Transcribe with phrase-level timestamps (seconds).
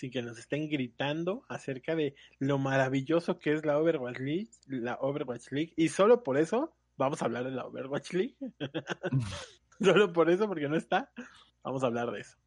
[0.00, 4.94] sin que nos estén gritando acerca de lo maravilloso que es la Overwatch League, la
[4.94, 8.36] Overwatch League, y solo por eso vamos a hablar de la Overwatch League.
[9.78, 11.12] solo por eso, porque no está,
[11.62, 12.38] vamos a hablar de eso.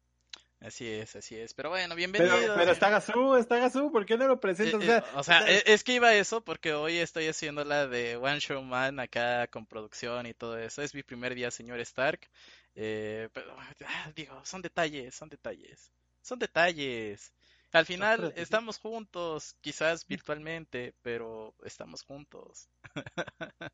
[0.58, 1.54] Así es, así es.
[1.54, 2.34] Pero bueno, bienvenido.
[2.56, 4.82] Pero, está Gazú, está Gazú, ¿por qué no lo presentas?
[4.82, 8.16] Eh, o sea, eh, es que iba a eso porque hoy estoy haciendo la de
[8.16, 10.82] One Show Man acá con producción y todo eso.
[10.82, 12.28] Es mi primer día, señor Stark.
[12.74, 13.54] Eh, pero,
[13.86, 15.92] ah, digo, son detalles, son detalles.
[16.22, 17.32] Son detalles.
[17.74, 22.68] Al final estamos juntos, quizás virtualmente, pero estamos juntos.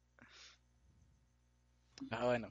[2.10, 2.50] ah, bueno.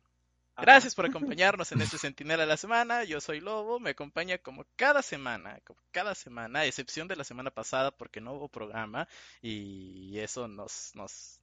[0.57, 3.03] Gracias por acompañarnos en este Centinela de la Semana.
[3.03, 7.23] Yo soy Lobo, me acompaña como cada semana, como cada semana, a excepción de la
[7.23, 9.07] semana pasada porque no hubo programa
[9.41, 11.39] y eso nos, nos,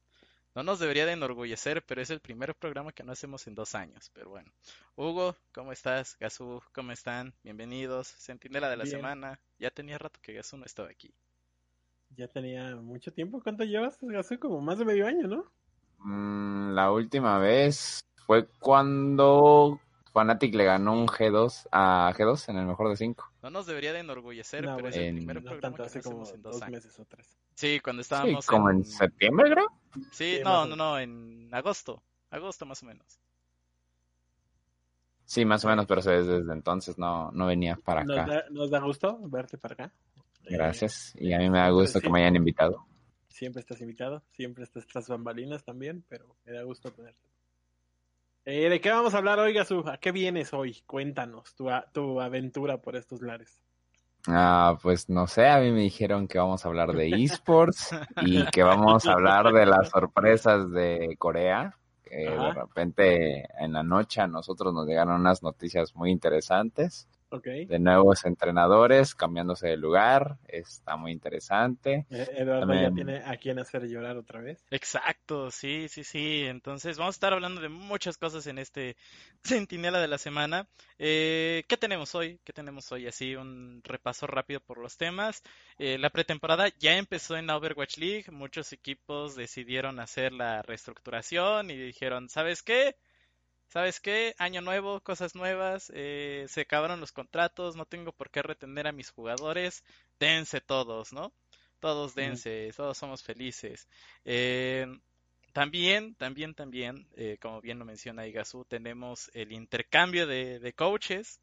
[0.57, 3.75] no nos debería de enorgullecer, pero es el primer programa que no hacemos en dos
[3.75, 4.09] años.
[4.11, 4.51] Pero bueno.
[4.95, 6.17] Hugo, ¿cómo estás?
[6.19, 7.35] Gazú, ¿cómo están?
[7.43, 8.07] Bienvenidos.
[8.17, 9.39] Centinela de la semana.
[9.59, 11.13] Ya tenía rato que Gazú no estaba aquí.
[12.15, 13.39] Ya tenía mucho tiempo.
[13.43, 14.39] ¿Cuánto llevas, Gazú?
[14.39, 15.45] Como más de medio año, ¿no?
[15.99, 19.79] Mm, la última vez fue cuando
[20.11, 23.31] Fnatic le ganó un G2 a G2 en el mejor de cinco.
[23.43, 26.99] No nos debería de enorgullecer, pero es el primer programa que hacemos en dos, meses
[26.99, 27.37] o tres.
[27.53, 28.43] Sí, cuando estábamos.
[28.43, 28.83] Sí, como en...
[28.83, 29.67] septiembre, creo.
[30.11, 32.03] Sí, no, no, no, en agosto.
[32.29, 33.19] Agosto más o menos.
[35.25, 38.45] Sí, más o menos, pero desde, entonces no, no venía para acá.
[38.49, 39.93] Nos da, gusto verte para acá.
[40.43, 42.85] Gracias, y a mí me da gusto que me hayan invitado.
[43.27, 47.27] Siempre estás invitado, siempre estás tras bambalinas también, pero me da gusto tenerte.
[48.45, 49.83] Eh, ¿De qué vamos a hablar hoy, Gasu?
[49.89, 50.81] ¿A qué vienes hoy?
[50.85, 53.61] Cuéntanos tu, tu aventura por estos lares.
[54.27, 58.45] Ah, pues no sé, a mí me dijeron que vamos a hablar de esports y
[58.47, 61.75] que vamos a hablar de las sorpresas de Corea.
[62.03, 67.79] Que de repente en la noche a nosotros nos llegaron unas noticias muy interesantes de
[67.79, 70.37] nuevos entrenadores cambiándose de lugar.
[70.47, 72.05] Está muy interesante.
[72.09, 74.63] Eh, Eduardo ya tiene a quien hacer llorar otra vez.
[74.71, 76.45] Exacto, sí, sí, sí.
[76.45, 78.95] Entonces vamos a estar hablando de muchas cosas en este
[79.43, 80.67] Centinela de la semana.
[80.99, 82.39] Eh, ¿Qué tenemos hoy?
[82.43, 83.07] ¿Qué tenemos hoy?
[83.07, 85.43] Así un repaso rápido por los temas.
[85.77, 88.25] Eh, la pretemporada ya empezó en la Overwatch League.
[88.31, 92.95] Muchos equipos decidieron hacer la reestructuración y dijeron, ¿sabes qué?
[93.67, 94.33] ¿Sabes qué?
[94.37, 98.91] Año nuevo, cosas nuevas, eh, se acabaron los contratos, no tengo por qué retener a
[98.91, 99.83] mis jugadores,
[100.19, 101.33] dense todos, ¿no?
[101.79, 103.87] Todos dense, todos somos felices.
[104.25, 104.87] Eh,
[105.53, 111.39] también, también, también, eh, como bien lo menciona Igazu, tenemos el intercambio de, de coaches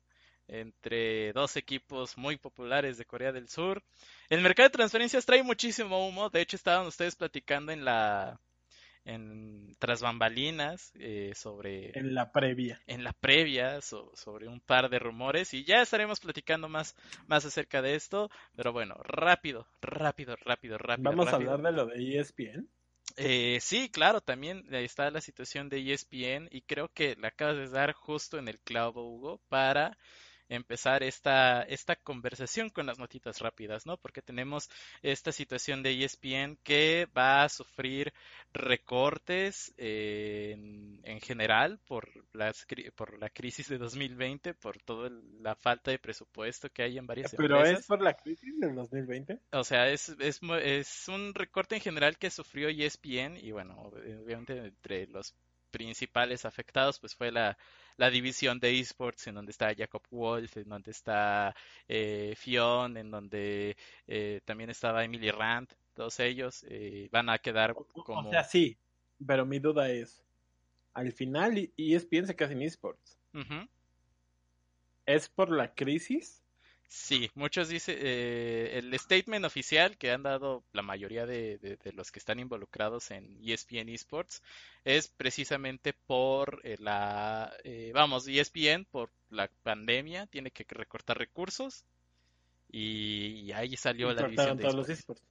[0.48, 3.82] entre dos equipos muy populares de Corea del Sur.
[4.28, 8.38] El mercado de transferencias trae muchísimo humo, de hecho estaban ustedes platicando en la
[9.04, 12.80] en tras bambalinas eh, sobre en la previa.
[12.86, 17.82] en la previa sobre un par de rumores y ya estaremos platicando más más acerca
[17.82, 22.68] de esto pero bueno rápido rápido rápido rápido vamos a hablar de lo de ESPN
[23.16, 27.68] eh, sí, claro, también está la situación de ESPN y creo que la acabas de
[27.68, 29.96] dar justo en el clavo, Hugo, para
[30.48, 33.96] empezar esta, esta conversación con las notitas rápidas, ¿no?
[33.96, 34.70] Porque tenemos
[35.02, 38.12] esta situación de ESPN que va a sufrir
[38.52, 45.10] recortes en, general por, las, por la crisis de 2020, por toda
[45.40, 49.38] la falta de presupuesto que hay en varias ¿Pero es por la crisis del 2020?
[49.52, 54.58] O sea, es, es, es un recorte en general que sufrió ESPN y bueno, obviamente
[54.58, 55.34] entre los
[55.74, 57.58] principales afectados pues fue la,
[57.96, 61.54] la división de esports en donde está Jacob Wolf, en donde está
[61.88, 63.76] eh, Fion, en donde
[64.06, 68.28] eh, también estaba Emily Rand, todos ellos eh, van a quedar como...
[68.28, 68.78] O sea, sí,
[69.26, 70.22] pero mi duda es,
[70.92, 73.18] al final ESPN se queda sin esports.
[75.06, 76.43] ¿Es por la crisis?
[76.88, 82.18] Sí, muchos dicen, eh, el statement oficial que han dado la mayoría de, los que
[82.18, 84.42] están involucrados en ESPN Esports
[84.84, 91.84] es precisamente por eh, la, eh, vamos, ESPN por la pandemia tiene que recortar recursos
[92.70, 95.22] y, ahí salió la división de esports.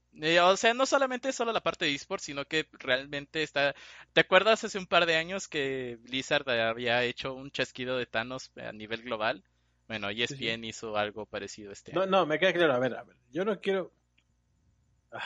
[0.42, 3.76] o sea, no solamente es solo la parte de esports, sino que realmente está...
[4.14, 8.52] ¿Te acuerdas hace un par de años que Blizzard había hecho un chasquido de Thanos
[8.56, 9.44] a nivel global?
[9.88, 12.12] Bueno, ESPN hizo algo parecido este no, año.
[12.12, 12.74] No, me queda claro.
[12.74, 13.18] A ver, a ver.
[13.32, 13.92] Yo no quiero.
[15.12, 15.22] ah,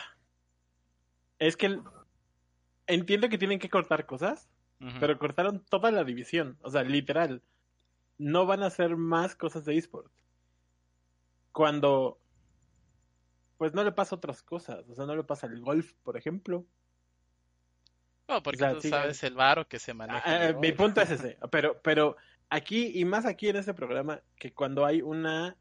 [1.40, 1.80] es que
[2.88, 4.50] entiendo que tienen que cortar cosas,
[5.00, 7.42] pero cortaron toda la división, o sea, literal.
[8.18, 10.12] No van a hacer más cosas de esports.
[11.52, 12.20] Cuando
[13.58, 16.66] pues no le pasa otras cosas, o sea, no le pasa el golf, por ejemplo.
[18.28, 20.22] No, porque tú sabes el varo que se maneja.
[20.26, 22.18] Ah, mi punto es ese, pero, pero
[22.50, 25.58] aquí, y más aquí en este programa, que cuando hay una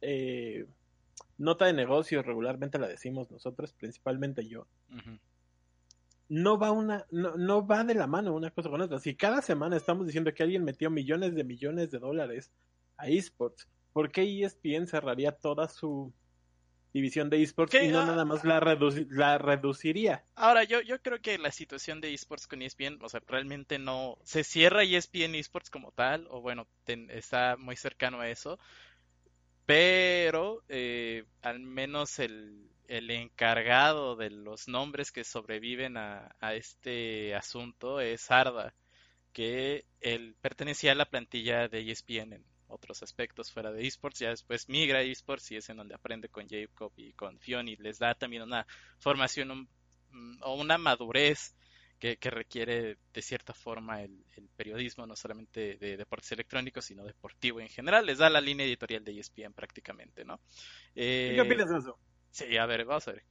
[0.00, 0.66] eh,
[1.36, 4.66] nota de negocio, regularmente la decimos nosotros, principalmente yo,
[6.28, 8.98] no va una, no, no va de la mano una cosa con otra.
[8.98, 12.52] Si cada semana estamos diciendo que alguien metió millones de millones de dólares
[12.96, 16.12] a esports, ¿por qué ESPN cerraría toda su
[16.92, 18.60] división de esports y no ah, nada más la,
[19.10, 20.24] la reduciría.
[20.34, 24.18] Ahora, yo, yo creo que la situación de esports con ESPN, o sea, realmente no
[24.24, 28.58] se cierra ESPN esports como tal, o bueno, está muy cercano a eso,
[29.66, 37.34] pero eh, al menos el, el, encargado de los nombres que sobreviven a, a este
[37.34, 38.74] asunto es Arda,
[39.32, 44.30] que él pertenecía a la plantilla de ESPN en, otros aspectos fuera de esports, ya
[44.30, 47.76] después migra a esports y es en donde aprende con Jacob y con Fion y
[47.76, 48.66] les da también una
[48.98, 49.68] formación
[50.10, 51.54] mm, o una madurez
[51.98, 54.24] que, requiere de cierta forma el,
[54.56, 58.06] periodismo, no solamente de deportes electrónicos, sino deportivo en general.
[58.06, 60.40] Les da la línea editorial de ESPN prácticamente, ¿no?
[60.94, 61.98] ¿Qué eh, opinas de eso?
[62.30, 63.24] Sí, a ver, vamos a ver.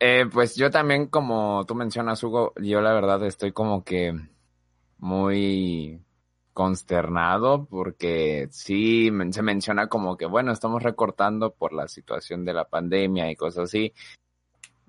[0.00, 4.12] Eh, pues yo también, como tú mencionas, Hugo, yo la verdad estoy como que
[4.98, 6.00] muy
[6.52, 12.68] consternado porque sí se menciona como que, bueno, estamos recortando por la situación de la
[12.68, 13.92] pandemia y cosas así.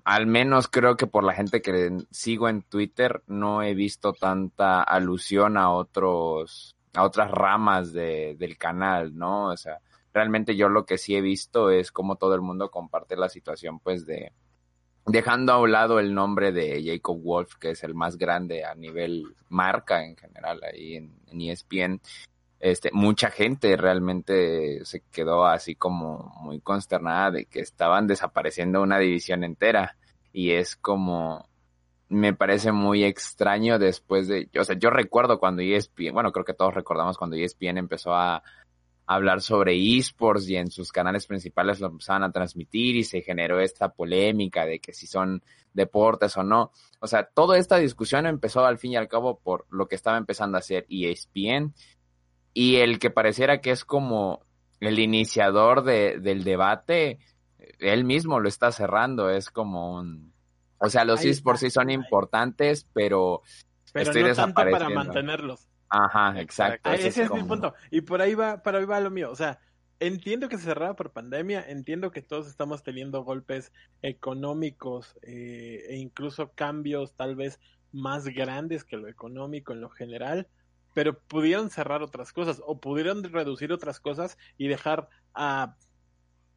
[0.04, 4.82] Al menos creo que por la gente que sigo en Twitter no he visto tanta
[4.82, 9.50] alusión a otros, a otras ramas de, del canal, ¿no?
[9.50, 9.78] O sea,
[10.12, 13.78] realmente yo lo que sí he visto es como todo el mundo comparte la situación
[13.78, 14.32] pues de,
[15.06, 18.74] dejando a un lado el nombre de Jacob Wolf, que es el más grande a
[18.74, 22.00] nivel marca en general ahí en, ESPN,
[22.60, 28.98] este, mucha gente realmente se quedó así como muy consternada de que estaban desapareciendo una
[28.98, 29.96] división entera.
[30.32, 31.48] Y es como
[32.12, 36.52] me parece muy extraño después de, o sea, yo recuerdo cuando ESPN, bueno, creo que
[36.52, 38.42] todos recordamos cuando ESPN empezó a,
[39.06, 43.60] hablar sobre esports y en sus canales principales lo empezaban a transmitir y se generó
[43.60, 45.42] esta polémica de que si son
[45.74, 46.72] deportes o no.
[47.00, 50.18] O sea, toda esta discusión empezó al fin y al cabo por lo que estaba
[50.18, 51.74] empezando a hacer ESPN
[52.54, 54.44] y el que pareciera que es como
[54.80, 57.18] el iniciador de, del debate,
[57.78, 60.32] él mismo lo está cerrando, es como un...
[60.78, 63.42] O sea, los esports sí son importantes, pero,
[63.92, 65.68] pero estoy no tanto para mantenerlos.
[65.92, 66.90] Ajá, exacto.
[66.90, 67.74] ese, es, mi punto.
[67.90, 69.30] Y por ahí va, por ahí va lo mío.
[69.30, 69.60] O sea,
[70.00, 75.96] entiendo que se cerraba por pandemia, entiendo que todos estamos teniendo golpes económicos eh, e
[75.96, 77.60] incluso cambios tal vez
[77.92, 80.48] más grandes que lo económico en lo general,
[80.94, 85.76] pero pudieron cerrar otras cosas o pudieron reducir otras cosas y dejar a,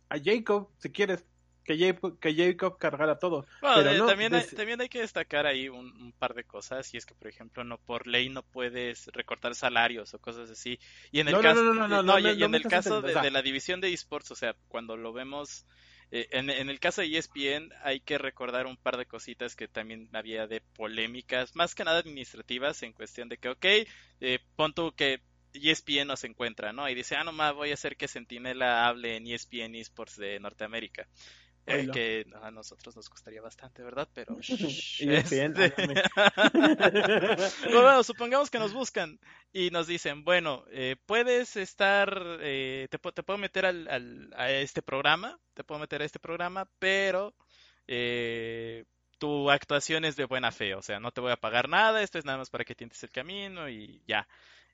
[0.08, 1.26] a Jacob, si quieres,
[1.66, 3.46] que Jacob, que Jacob cargara todo.
[3.60, 7.16] pero también, hay, también hay que destacar ahí un, par de cosas, y es que,
[7.16, 10.80] por ejemplo, no por ley no puedes recortar salarios o cosas así.
[11.12, 14.36] Y en el caso, no, y, en el caso de, la división de esports, o
[14.36, 15.66] sea, cuando lo vemos...
[16.12, 19.68] Eh, en, en, el caso de ESPN hay que recordar un par de cositas que
[19.68, 23.66] también había de polémicas, más que nada administrativas, en cuestión de que, ok,
[24.22, 25.22] eh, pon tú que
[25.62, 26.88] ESPN nos encuentra, ¿no?
[26.90, 31.08] Y dice, ah, nomás voy a hacer que Sentinela hable en ESPN Esports de Norteamérica.
[31.68, 34.08] Eh, que a nosotros nos gustaría bastante, ¿verdad?
[34.14, 34.38] Pero...
[35.00, 35.50] Este,
[37.72, 39.20] bueno, supongamos que nos buscan
[39.52, 44.52] y nos dicen, bueno, eh, puedes estar, eh, te, te, puedo meter al, al, a
[44.52, 47.34] este programa, te puedo meter a este programa, pero
[49.18, 52.20] tu actuación es de buena fe, o sea, no te voy a pagar nada, esto
[52.20, 54.28] es nada más para que tientes el camino y ya.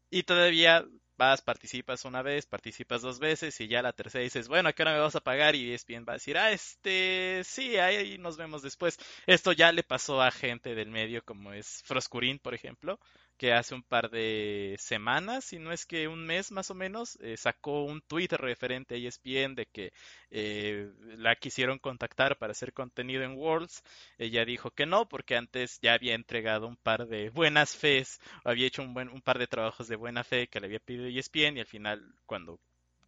[0.09, 0.85] Y todavía
[1.21, 4.81] vas, participas una vez, participas dos veces y ya la tercera dices, bueno, ¿a qué
[4.81, 5.55] hora me vas a pagar?
[5.55, 8.97] Y ESPN va a decir, ah, este, sí, ahí nos vemos después.
[9.27, 12.99] Esto ya le pasó a gente del medio como es Froscurín, por ejemplo,
[13.41, 17.17] que hace un par de semanas, si no es que un mes más o menos,
[17.21, 19.93] eh, sacó un Twitter referente a ESPN de que
[20.29, 23.81] eh, la quisieron contactar para hacer contenido en Worlds.
[24.19, 28.67] Ella dijo que no, porque antes ya había entregado un par de buenas fes, había
[28.67, 31.61] hecho un, buen, par de trabajos de buena fe que le había pedido ESPN y
[31.61, 32.59] al final cuando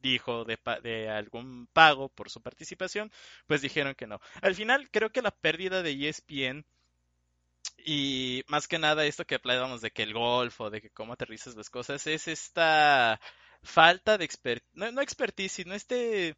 [0.02, 3.12] dijo de, de, algún pago por su participación,
[3.46, 4.20] pues dijeron que no.
[4.42, 6.66] Al final creo que la pérdida de ESPN
[7.86, 11.14] y más que nada esto que hablábamos de que el golf o de que cómo
[11.14, 13.20] aterrizas las cosas es esta
[13.62, 16.36] falta de expert no, no expertise, sino este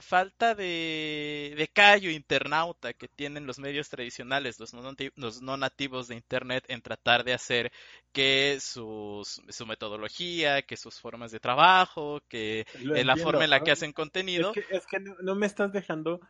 [0.00, 4.82] falta de, de callo internauta que tienen los medios tradicionales, los no,
[5.16, 7.72] los no nativos de Internet, en tratar de hacer
[8.12, 13.70] que sus, su metodología, que sus formas de trabajo, que la forma en la que
[13.72, 14.52] hacen contenido.
[14.52, 16.20] Es que, es que no me estás dejando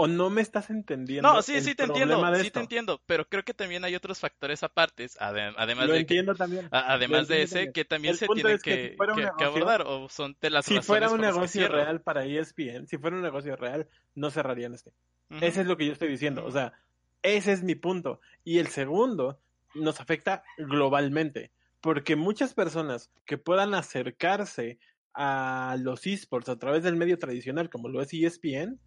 [0.00, 1.28] o no me estás entendiendo.
[1.28, 4.62] No, sí, sí te entiendo, sí te entiendo, pero creo que también hay otros factores
[4.62, 6.68] aparte, además de entiendo también.
[6.70, 8.96] además de ese que también se tiene que,
[9.40, 13.22] abordar o son de las Si fuera un negocio real para ESPN, si fuera un
[13.22, 14.92] negocio real, no cerrarían este.
[15.40, 16.74] Ese es lo que yo estoy diciendo, o sea,
[17.24, 18.20] ese es mi punto.
[18.44, 19.40] Y el segundo
[19.74, 21.50] nos afecta globalmente,
[21.80, 24.78] porque muchas personas que puedan acercarse
[25.12, 28.78] a los esports a través del medio tradicional como lo es ESPN,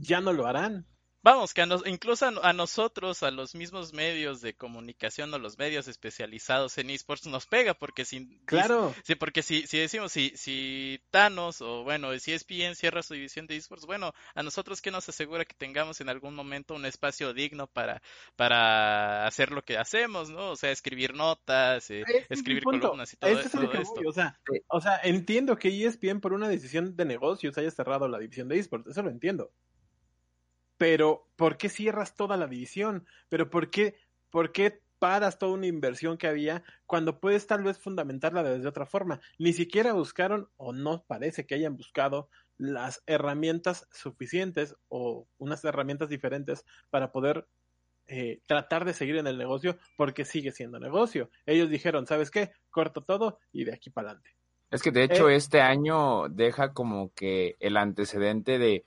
[0.00, 0.86] ya no lo harán.
[1.20, 6.78] Vamos, que incluso a, nosotros, a los mismos medios de comunicación o los medios especializados
[6.78, 8.94] en esports nos pega porque si claro.
[9.02, 13.48] sí, porque si, si decimos si si Thanos o bueno si ESPN cierra su división
[13.48, 17.34] de esports bueno a nosotros qué nos asegura que tengamos en algún momento un espacio
[17.34, 18.00] digno para
[18.36, 23.32] para hacer lo que hacemos no o sea escribir notas eh, escribir columnas y todo,
[23.32, 24.00] es esto.
[24.06, 24.38] o sea
[24.68, 28.58] o sea entiendo que ESPN por una decisión de negocios haya cerrado la división de
[28.60, 29.50] esports eso lo entiendo
[30.78, 33.06] pero ¿por qué cierras toda la división?
[33.28, 33.96] ¿Pero por qué,
[34.30, 38.86] por qué paras toda una inversión que había cuando puedes tal vez fundamentarla desde otra
[38.86, 39.20] forma?
[39.38, 46.08] Ni siquiera buscaron, o no parece que hayan buscado, las herramientas suficientes o unas herramientas
[46.08, 47.46] diferentes para poder
[48.08, 51.30] eh, tratar de seguir en el negocio porque sigue siendo negocio.
[51.46, 52.52] Ellos dijeron, ¿sabes qué?
[52.70, 54.30] Corto todo y de aquí para adelante.
[54.70, 58.84] Es que de hecho eh, este año deja como que el antecedente de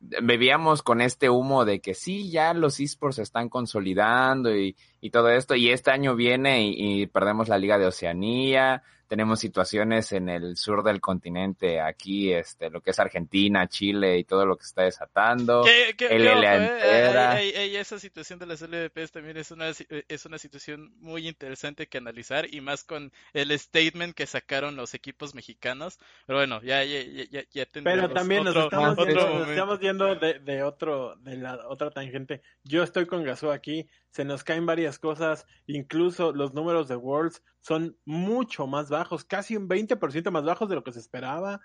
[0.00, 5.10] bebíamos con este humo de que sí, ya los esports se están consolidando y, y
[5.10, 10.28] todo esto, y este año viene y, perdemos la Liga de Oceanía, tenemos situaciones en
[10.28, 14.62] el sur del continente, aquí, este, lo que es Argentina, Chile y todo lo que
[14.62, 15.64] está desatando.
[15.64, 20.92] ¿Qué, qué, el eh, esa situación de las LVPs también es una, es una situación
[21.00, 25.98] muy interesante que analizar y más con el statement que sacaron los equipos mexicanos.
[26.26, 30.62] Pero bueno, ya, ya, ya, ya Pero también nos, estamos, yendo, estamos yendo de, de,
[30.62, 32.42] otro, de la otra tangente.
[32.62, 37.42] Yo estoy con Gasó aquí, se nos caen varias cosas, incluso los números de Worlds
[37.60, 41.60] son mucho más bajos, casi un 20% más bajos de lo que se esperaba.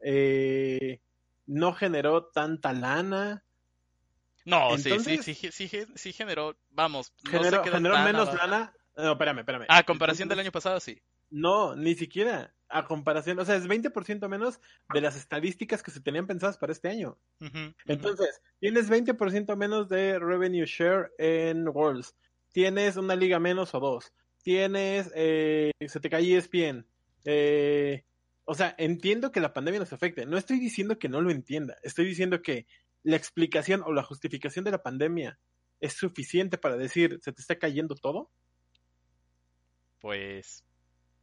[0.00, 1.00] Eh,
[1.46, 3.44] no generó tanta lana.
[4.44, 7.12] No, sí, sí, sí, sí, sí, generó, vamos.
[7.24, 8.72] Generó, generó menos lana.
[8.96, 9.66] No, espérame, espérame.
[9.68, 11.02] A comparación del año pasado, sí.
[11.30, 12.54] No, ni siquiera.
[12.70, 14.60] A comparación, o sea, es 20% menos
[14.92, 17.18] de las estadísticas que se tenían pensadas para este año.
[17.86, 22.14] Entonces, tienes 20% menos de revenue share en Worlds.
[22.52, 24.12] Tienes una liga menos o dos
[24.48, 26.86] tienes, eh, se te cae ESPN.
[27.24, 28.04] Eh,
[28.44, 30.24] o sea, entiendo que la pandemia nos afecte.
[30.24, 31.76] No estoy diciendo que no lo entienda.
[31.82, 32.66] Estoy diciendo que
[33.02, 35.38] la explicación o la justificación de la pandemia
[35.80, 38.30] es suficiente para decir, ¿se te está cayendo todo?
[40.00, 40.64] Pues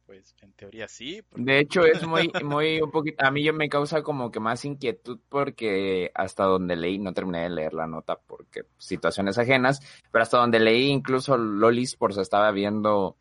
[0.06, 1.20] pues en teoría sí.
[1.34, 4.64] De hecho es muy, muy un poquito, a mí yo me causa como que más
[4.64, 9.80] inquietud porque hasta donde leí, no terminé de leer la nota porque situaciones ajenas,
[10.12, 13.16] pero hasta donde leí incluso Lolis por se estaba viendo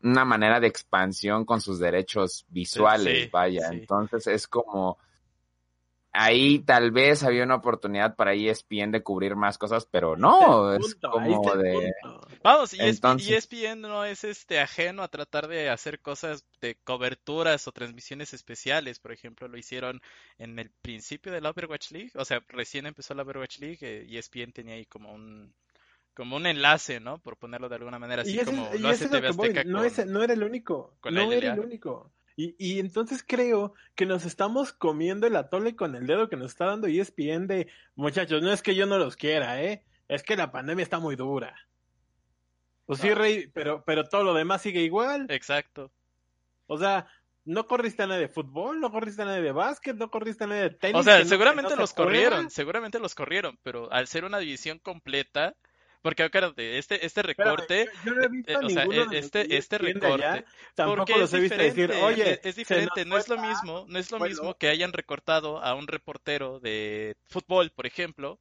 [0.00, 4.98] una manera de expansión con sus derechos visuales, vaya, entonces es como
[6.18, 10.96] ahí tal vez había una oportunidad para ESPN de cubrir más cosas, pero no, es
[10.96, 11.92] como de...
[12.42, 18.34] Vamos, ESPN no es este ajeno a tratar de hacer cosas de coberturas o transmisiones
[18.34, 20.00] especiales, por ejemplo, lo hicieron
[20.38, 24.52] en el principio de la Overwatch League, o sea, recién empezó la Overwatch League, ESPN
[24.52, 25.54] tenía ahí como un
[26.14, 27.18] como un enlace, ¿no?
[27.18, 30.42] Por ponerlo de alguna manera así como lo hace TV Azteca no, no era el
[30.42, 32.10] único, no era el único.
[32.40, 36.52] Y, y entonces creo que nos estamos comiendo el atole con el dedo que nos
[36.52, 37.66] está dando ESPN de,
[37.96, 39.82] muchachos, no es que yo no los quiera, ¿eh?
[40.06, 41.52] Es que la pandemia está muy dura.
[42.86, 45.26] Pues sí, Rey, pero, pero todo lo demás sigue igual.
[45.30, 45.90] Exacto.
[46.68, 47.08] O sea,
[47.44, 50.46] no corriste a nadie de fútbol, no corriste a nadie de básquet, no corriste a
[50.46, 51.00] nadie de tenis.
[51.00, 55.56] O sea, seguramente los corrieron, seguramente los corrieron, pero al ser una división completa,
[56.02, 60.44] porque acuérdate, este, este recorte, yo, no he visto eh, o sea, este, este recorte,
[60.76, 64.68] porque es diferente, oye, es, diferente, no es lo mismo, no es lo mismo que
[64.68, 68.38] hayan recortado a un reportero de fútbol, por ejemplo,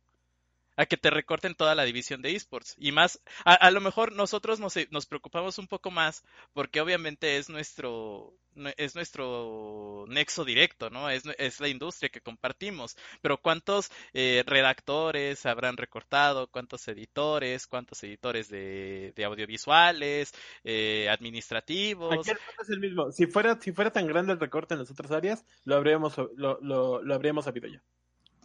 [0.78, 2.76] a que te recorten toda la división de esports.
[2.78, 7.50] Y más, a, lo mejor nosotros nos, nos, preocupamos un poco más porque obviamente es
[7.50, 8.34] nuestro,
[8.78, 11.10] es nuestro nexo directo, ¿no?
[11.10, 12.96] Es, es la industria que compartimos.
[13.22, 16.48] Pero ¿cuántos eh, redactores habrán recortado?
[16.48, 17.66] ¿Cuántos editores?
[17.66, 20.32] ¿Cuántos editores de, de audiovisuales?
[20.64, 22.28] Eh, administrativos.
[22.28, 23.12] Es el mismo.
[23.12, 26.60] Si fuera, si fuera tan grande el recorte en las otras áreas, lo habríamos, lo,
[26.62, 27.82] lo habríamos sabido ya.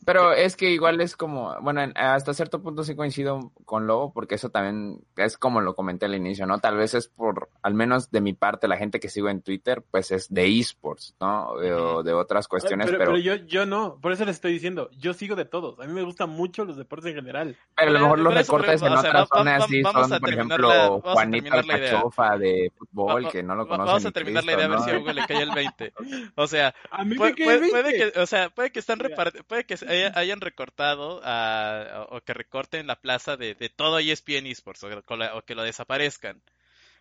[0.04, 4.34] Pero es que igual es como, bueno, hasta cierto punto sí coincido con Lobo, porque
[4.34, 6.58] eso también es como lo comenté al inicio, ¿no?
[6.58, 9.82] Tal vez es por, al menos de mi parte, la gente que sigo en Twitter,
[9.90, 11.50] pues es de esports, ¿no?
[11.50, 13.16] O de otras cuestiones, pero, pero...
[13.18, 16.02] yo, yo no, por eso les estoy diciendo, yo sigo de todos, a mí me
[16.02, 17.56] gustan mucho los deportes en general.
[17.76, 22.38] Pero a lo mejor los recortes en otras zonas sí son, por ejemplo, Juanita Cachofa
[22.38, 23.86] de fútbol, que no lo conocen.
[23.86, 25.92] Vamos a terminar la idea a ver si a Hugo le cae el 20.
[26.36, 26.74] O sea,
[27.16, 28.98] puede, que, o sea, puede que están
[29.46, 29.76] puede que
[30.14, 31.20] hayan recortado
[32.10, 36.42] o que recorten la plaza de, todo ESPN Esports o, que lo desaparezcan.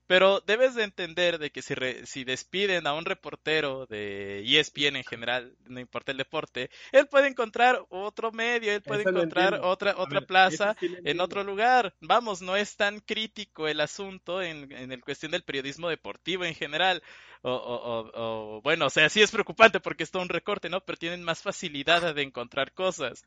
[0.07, 1.73] Pero debes de entender de que si,
[2.05, 7.27] si despiden a un reportero de ESPN en general, no importa el deporte, él puede
[7.27, 11.95] encontrar otro medio, él puede encontrar otra otra plaza en otro lugar.
[12.01, 16.55] Vamos, no es tan crítico el asunto en, en el cuestión del periodismo deportivo en
[16.55, 17.01] general.
[17.43, 18.11] O, o,
[18.57, 20.81] o, bueno, o sea, sí es preocupante porque es todo un recorte, ¿no?
[20.81, 23.25] Pero tienen más facilidad de encontrar cosas.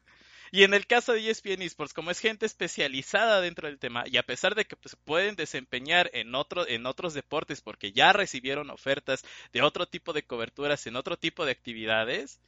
[0.51, 4.17] Y en el caso de ESPN Esports, como es gente especializada dentro del tema, y
[4.17, 8.71] a pesar de que pues, pueden desempeñar en, otro, en otros deportes porque ya recibieron
[8.71, 12.41] ofertas de otro tipo de coberturas en otro tipo de actividades,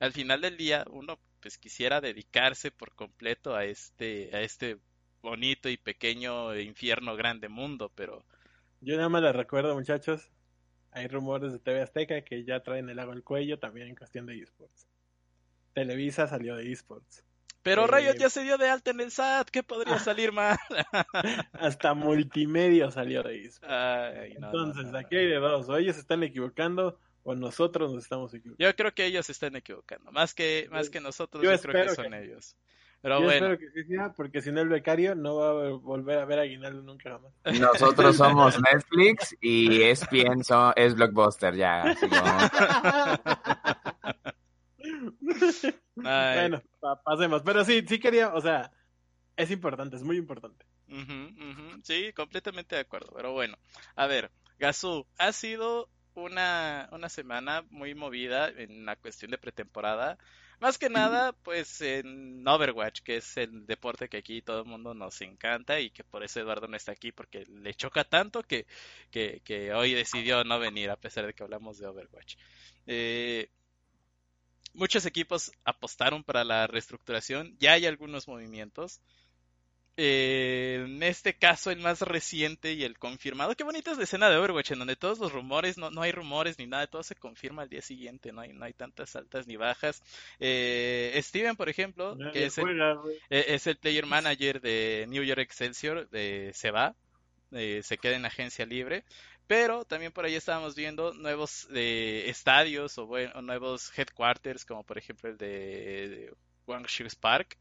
[0.00, 4.78] al final del día uno pues quisiera dedicarse por completo a este, a este
[5.22, 8.24] bonito y pequeño infierno grande mundo, pero...
[8.80, 10.30] Yo nada más les recuerdo, muchachos,
[10.90, 14.26] hay rumores de TV Azteca que ya traen el agua al cuello también en cuestión
[14.26, 14.86] de esports.
[15.72, 17.24] Televisa salió de esports.
[17.64, 20.58] Pero Riot ya se dio de alta en el SAT, ¿qué podría salir mal?
[21.54, 23.60] Hasta multimedia salió de eso.
[23.64, 28.62] Entonces, aquí hay de dos, o ellos se están equivocando o nosotros nos estamos equivocando.
[28.62, 31.94] Yo creo que ellos se están equivocando, más que, más que nosotros, yo, creo que
[31.94, 32.54] son ellos.
[33.00, 33.52] Pero yo bueno.
[33.52, 36.38] espero que sí sea, porque si no el becario no va a volver a ver
[36.38, 37.32] a Aguinaldo nunca jamás.
[37.60, 40.42] Nosotros somos Netflix y ESPN
[40.76, 41.96] es Blockbuster, ya.
[45.94, 46.62] Bueno,
[47.04, 47.42] pasemos.
[47.42, 48.70] Pero sí, sí quería, o sea,
[49.36, 50.64] es importante, es muy importante.
[51.82, 53.12] Sí, completamente de acuerdo.
[53.16, 53.58] Pero bueno,
[53.96, 60.18] a ver, Gazú, ha sido una, una semana muy movida en la cuestión de pretemporada.
[60.60, 64.94] Más que nada, pues en Overwatch, que es el deporte que aquí todo el mundo
[64.94, 68.66] nos encanta y que por eso Eduardo no está aquí, porque le choca tanto que,
[69.10, 72.36] que, que hoy decidió no venir a pesar de que hablamos de Overwatch.
[72.86, 73.50] Eh,
[74.74, 79.00] muchos equipos apostaron para la reestructuración, ya hay algunos movimientos.
[79.96, 83.54] Eh, en este caso, el más reciente y el confirmado.
[83.54, 86.10] Qué bonita es la escena de Overwatch, en donde todos los rumores, no, no hay
[86.10, 89.46] rumores ni nada, todo se confirma al día siguiente, no hay, no hay tantas altas
[89.46, 90.02] ni bajas.
[90.40, 92.80] Eh, Steven, por ejemplo, que es el,
[93.30, 96.96] eh, es el, player manager de New York Excelsior, se va,
[97.50, 99.04] se queda en agencia libre.
[99.46, 103.06] Pero también por ahí estábamos viendo nuevos eh, estadios o,
[103.42, 106.34] nuevos headquarters, como por ejemplo el de,
[106.66, 107.58] Guangzhou Park,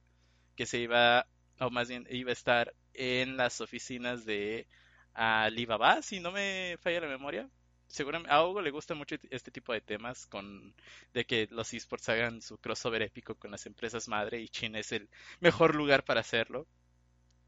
[0.56, 1.28] que se iba,
[1.60, 4.68] o más bien iba a estar en las oficinas de
[5.14, 7.50] Alibaba, si no me falla la memoria.
[7.88, 10.74] Seguramente a Hugo le gusta mucho este tipo de temas con
[11.14, 14.92] de que los esports hagan su crossover épico con las empresas madre y China es
[14.92, 16.66] el mejor lugar para hacerlo.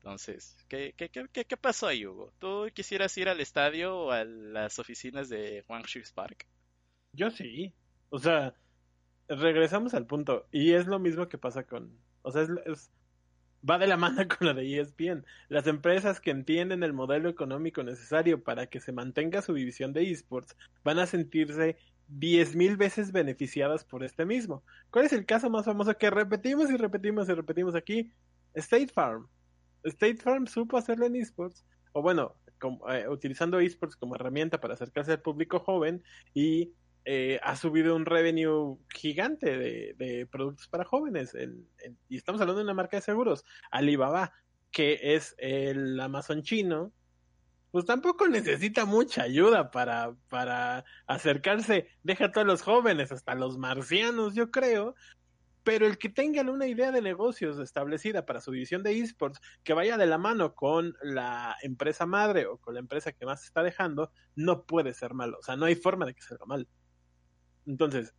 [0.05, 2.31] Entonces, ¿qué, qué, qué, qué pasó ahí, Hugo?
[2.37, 6.45] ¿Tú quisieras ir al estadio o a las oficinas de Guangzhou Park?
[7.11, 7.73] Yo sí.
[8.09, 8.53] O sea,
[9.27, 10.47] regresamos al punto.
[10.51, 11.97] Y es lo mismo que pasa con.
[12.21, 12.91] O sea, es,
[13.67, 15.25] va de la mano con lo de ESPN.
[15.49, 20.11] Las empresas que entienden el modelo económico necesario para que se mantenga su división de
[20.11, 24.63] esports van a sentirse diez mil veces beneficiadas por este mismo.
[24.91, 28.11] ¿Cuál es el caso más famoso que repetimos y repetimos y repetimos aquí?
[28.53, 29.27] State Farm.
[29.85, 32.35] State Farm supo hacerlo en esports, o bueno,
[32.89, 36.73] eh, utilizando esports como herramienta para acercarse al público joven y
[37.05, 41.35] eh, ha subido un revenue gigante de, productos para jóvenes.
[42.09, 44.33] y estamos hablando de una marca de seguros, Alibaba,
[44.71, 46.91] que es el Amazon chino,
[47.71, 53.57] pues tampoco necesita mucha ayuda para, para acercarse, deja a todos los jóvenes, hasta los
[53.57, 54.95] marcianos, yo creo,
[55.65, 59.73] pero el que tengan una idea de negocios establecida para su división de esports que
[59.73, 63.63] vaya de la mano con la empresa madre o con la empresa que más está
[63.63, 65.39] dejando, no puede ser malo.
[65.39, 66.67] O sea, no hay forma de que salga mal.
[67.65, 68.13] Entonces,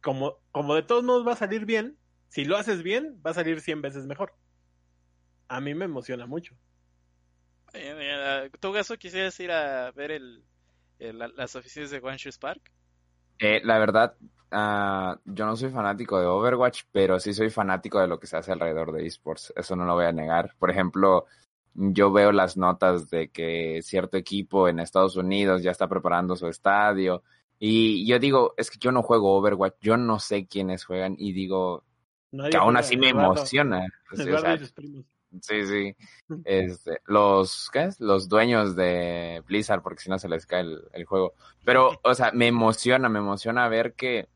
[0.00, 3.34] como, como de todos modos va a salir bien, si lo haces bien, va a
[3.34, 4.34] salir 100 veces mejor.
[5.48, 6.56] a mí me emociona mucho.
[8.58, 10.42] ¿Tú, Gaso, quisieras ir a ver el,
[10.98, 12.72] las oficinas de One Shoes Park?
[13.38, 14.14] Eh, la verdad,
[14.52, 18.36] uh, yo no soy fanático de Overwatch, pero sí soy fanático de lo que se
[18.36, 19.52] hace alrededor de esports.
[19.56, 20.54] Eso no lo voy a negar.
[20.58, 21.26] Por ejemplo,
[21.74, 26.48] yo veo las notas de que cierto equipo en Estados Unidos ya está preparando su
[26.48, 27.22] estadio.
[27.58, 31.32] Y yo digo, es que yo no juego Overwatch, yo no sé quiénes juegan y
[31.32, 31.84] digo
[32.50, 33.86] que aún así me emociona.
[35.40, 35.96] Sí, sí.
[36.44, 38.00] Este, los, ¿qué es?
[38.00, 41.34] Los dueños de Blizzard, porque si no se les cae el, juego.
[41.64, 44.28] Pero, o sea, me emociona, me emociona ver que,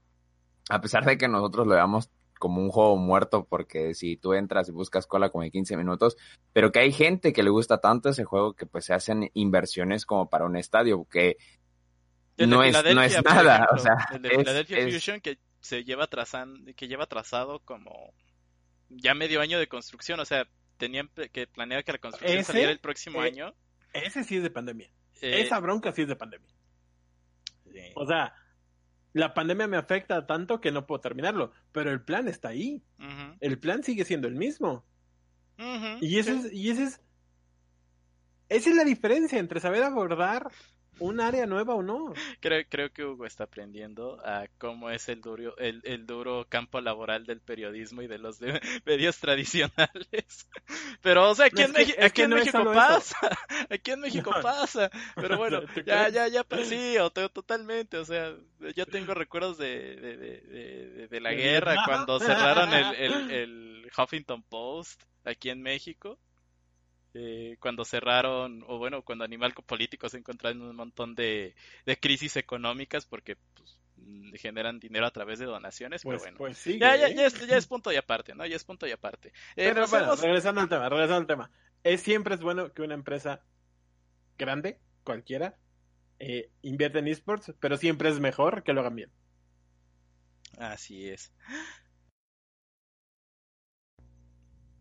[0.68, 4.68] a pesar de que nosotros lo veamos como un juego muerto, porque si tú entras
[4.68, 6.16] y buscas cola como de 15 minutos,
[6.54, 10.06] pero que hay gente que le gusta tanto ese juego que pues se hacen inversiones
[10.06, 11.36] como para un estadio, que
[12.38, 13.68] no es, no es nada.
[13.72, 18.14] o sea, el de Philadelphia Fusion que se lleva trazando, que lleva trazado como
[18.88, 20.48] ya medio año de construcción, o sea,
[20.80, 23.54] tenían que planear que la construcción saliera el próximo eh, año.
[23.92, 24.90] Ese sí es de pandemia.
[25.20, 26.48] Eh, Esa bronca sí es de pandemia.
[27.94, 28.34] O sea,
[29.12, 32.82] la pandemia me afecta tanto que no puedo terminarlo, pero el plan está ahí.
[33.40, 34.84] El plan sigue siendo el mismo.
[36.00, 37.00] y ese es, y ese es,
[38.48, 40.50] esa es la diferencia entre saber abordar
[41.00, 42.12] un área nueva o no.
[42.40, 46.80] Creo, creo que Hugo está aprendiendo a cómo es el duro, el, el duro campo
[46.80, 48.38] laboral del periodismo y de los
[48.84, 50.48] medios tradicionales.
[51.02, 53.38] Pero, o sea, aquí en, aquí en México pasa.
[53.68, 54.90] Aquí en México pasa.
[55.16, 56.96] Pero bueno, ya, ya, ya, pues, sí,
[57.32, 57.96] totalmente.
[57.96, 58.34] O sea,
[58.76, 64.42] yo tengo recuerdos de, de, de, de la guerra cuando cerraron el, el, el Huffington
[64.42, 66.18] Post aquí en México.
[67.12, 71.98] Eh, cuando cerraron, o bueno, cuando Animal Político se encontraron en un montón de, de
[71.98, 76.38] crisis económicas porque pues, mm, generan dinero a través de donaciones, pero pues, bueno.
[76.38, 78.46] Pues ya, ya, ya, es, ya, es, punto y aparte, ¿no?
[78.46, 79.32] Ya es punto y aparte.
[79.56, 81.50] Eh, pero bueno, regresando al tema, regresando al tema.
[81.82, 83.42] Es, siempre es bueno que una empresa
[84.38, 85.56] grande, cualquiera,
[86.20, 89.10] eh, invierta en esports, pero siempre es mejor que lo hagan bien.
[90.58, 91.32] Así es.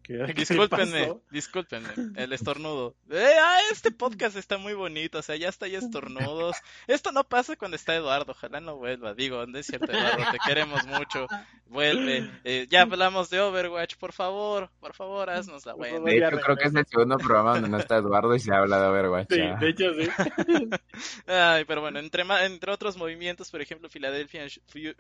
[0.10, 2.96] Discúlpenme, discúlpenme, el estornudo.
[3.12, 6.56] Eh, ah, este podcast está muy bonito, o sea, ya está ahí estornudos.
[6.88, 9.14] Esto no pasa cuando está Eduardo, ojalá no vuelva.
[9.14, 11.28] Digo, no es cierto, Eduardo, te queremos mucho.
[11.68, 12.28] Vuelve.
[12.44, 16.00] Eh, ya hablamos de Overwatch, por favor, por favor, haznos la buena.
[16.00, 18.82] De hecho, creo que es el segundo programa donde no está Eduardo y se habla
[18.82, 19.28] de Overwatch.
[19.30, 20.10] Sí, de hecho, sí.
[21.28, 24.48] Ay, pero bueno, entre, entre otros movimientos, por ejemplo, Philadelphia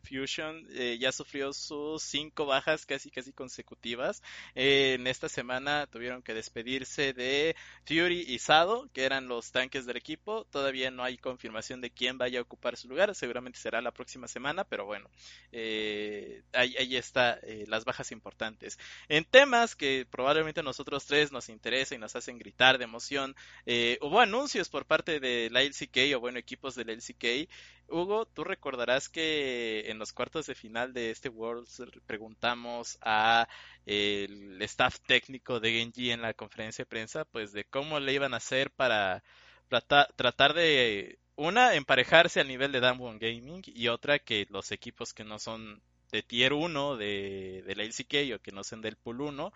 [0.03, 4.21] Fusion eh, ya sufrió sus cinco bajas casi, casi consecutivas.
[4.53, 9.85] Eh, en esta semana tuvieron que despedirse de Fury y Sado, que eran los tanques
[9.85, 10.45] del equipo.
[10.51, 13.15] Todavía no hay confirmación de quién vaya a ocupar su lugar.
[13.15, 15.09] Seguramente será la próxima semana, pero bueno,
[15.51, 18.77] eh, ahí, ahí eh, las bajas importantes.
[19.07, 23.35] En temas que probablemente nosotros tres nos interesa y nos hacen gritar de emoción,
[23.65, 27.49] eh, hubo anuncios por parte de la LCK o bueno, equipos del LCK.
[27.91, 33.47] Hugo, tú recordarás que en los cuartos de final de este Worlds preguntamos a
[33.85, 38.33] el staff técnico de Genji en la conferencia de prensa, pues de cómo le iban
[38.33, 39.23] a hacer para
[39.67, 45.23] tratar de, una, emparejarse al nivel de Damwon Gaming y otra, que los equipos que
[45.23, 49.53] no son de Tier 1 de, la LCK o que no sean del Pool 1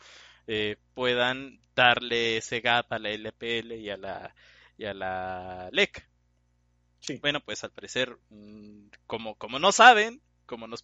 [0.47, 3.97] eh, puedan darle ese gap a la LPL y a
[4.93, 6.12] la LEC.
[7.03, 7.17] Sí.
[7.21, 10.81] Bueno, pues al parecer, mm, como, como no saben, como nos,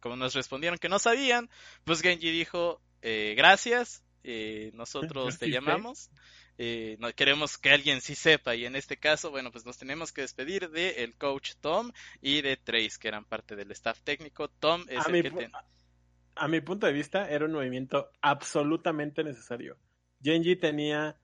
[0.00, 1.48] como nos respondieron que no sabían,
[1.84, 6.10] pues Genji dijo, eh, gracias, eh, nosotros te llamamos,
[6.58, 10.12] eh, no, queremos que alguien sí sepa y en este caso, bueno, pues nos tenemos
[10.12, 14.48] que despedir de el coach Tom y de Trace, que eran parte del staff técnico.
[14.48, 15.50] Tom es a el que...
[16.34, 19.76] A mi punto de vista era un movimiento absolutamente necesario.
[20.22, 21.16] Genji tenía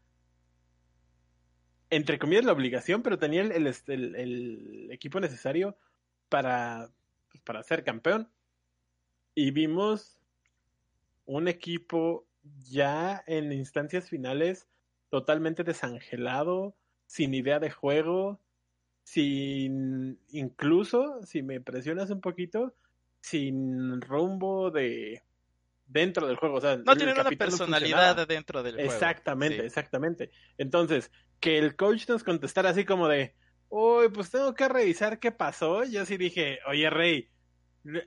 [1.90, 5.76] entre comillas la obligación, pero tenía el, el, el equipo necesario
[6.28, 6.90] para,
[7.44, 8.28] para ser campeón.
[9.34, 10.20] Y vimos
[11.26, 12.26] un equipo
[12.62, 14.66] ya en instancias finales
[15.10, 16.74] totalmente desangelado,
[17.06, 18.40] sin idea de juego,
[19.04, 22.74] sin incluso, si me presionas un poquito,
[23.20, 25.22] sin rumbo de
[25.86, 26.56] dentro del juego.
[26.56, 28.90] O sea, no tienen una personalidad dentro del juego.
[28.92, 30.30] Exactamente, exactamente.
[30.58, 33.34] Entonces, que el coach nos contestara así como de,
[33.68, 35.84] uy, pues tengo que revisar qué pasó.
[35.84, 37.30] Yo sí dije, oye, Rey,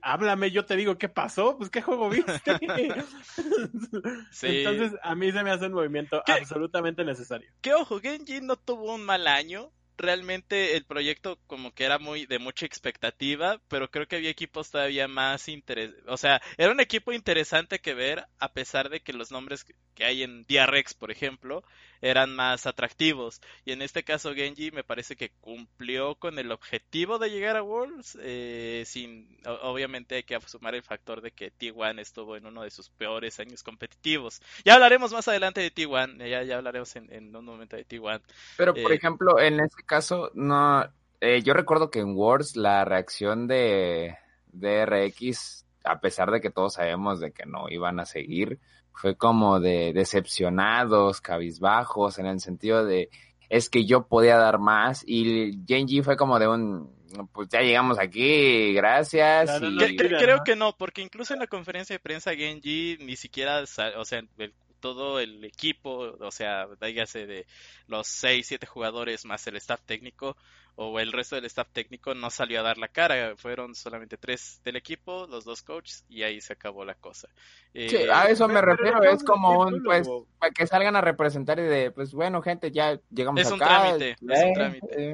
[0.02, 2.34] háblame, yo te digo qué pasó, pues qué juego viste.
[4.42, 7.50] Entonces, a mí se me hace un movimiento absolutamente necesario.
[7.62, 12.26] Que ojo, Genji no tuvo un mal año, realmente el proyecto como que era muy
[12.26, 16.04] de mucha expectativa, pero creo que había equipos todavía más interesantes.
[16.08, 20.06] O sea, era un equipo interesante que ver, a pesar de que los nombres que
[20.06, 21.64] hay en DRX, por ejemplo,
[22.02, 23.42] eran más atractivos.
[23.66, 27.64] Y en este caso Genji me parece que cumplió con el objetivo de llegar a
[27.64, 32.64] Worlds, eh, sin, obviamente hay que sumar el factor de que T1 estuvo en uno
[32.64, 34.42] de sus peores años competitivos.
[34.64, 38.22] Ya hablaremos más adelante de T1, ya, ya hablaremos en, un momento de T1.
[38.58, 40.84] Pero por eh, ejemplo, en este caso, no,
[41.22, 46.50] eh, yo recuerdo que en Worlds la reacción de, de RX, a pesar de que
[46.50, 48.60] todos sabemos de que no iban a seguir,
[49.00, 53.10] fue como de decepcionados, cabizbajos, en el sentido de
[53.48, 57.00] es que yo podía dar más y Genji fue como de un
[57.32, 59.50] pues ya llegamos aquí, gracias.
[59.98, 64.20] Creo que no, porque incluso en la conferencia de prensa Genji ni siquiera, o sea,
[64.38, 67.46] el todo el equipo, o sea, dígase de
[67.88, 70.36] los 6, 7 jugadores más el staff técnico
[70.82, 74.62] o el resto del staff técnico no salió a dar la cara, fueron solamente tres
[74.63, 77.28] del equipo, los dos coaches y ahí se acabó la cosa.
[77.74, 80.08] sí, a eso me refiero, es como un, pues,
[80.39, 83.92] para que salgan a representar y de, pues bueno, gente, ya llegamos es acá.
[83.92, 85.12] Un trámite, es un trámite,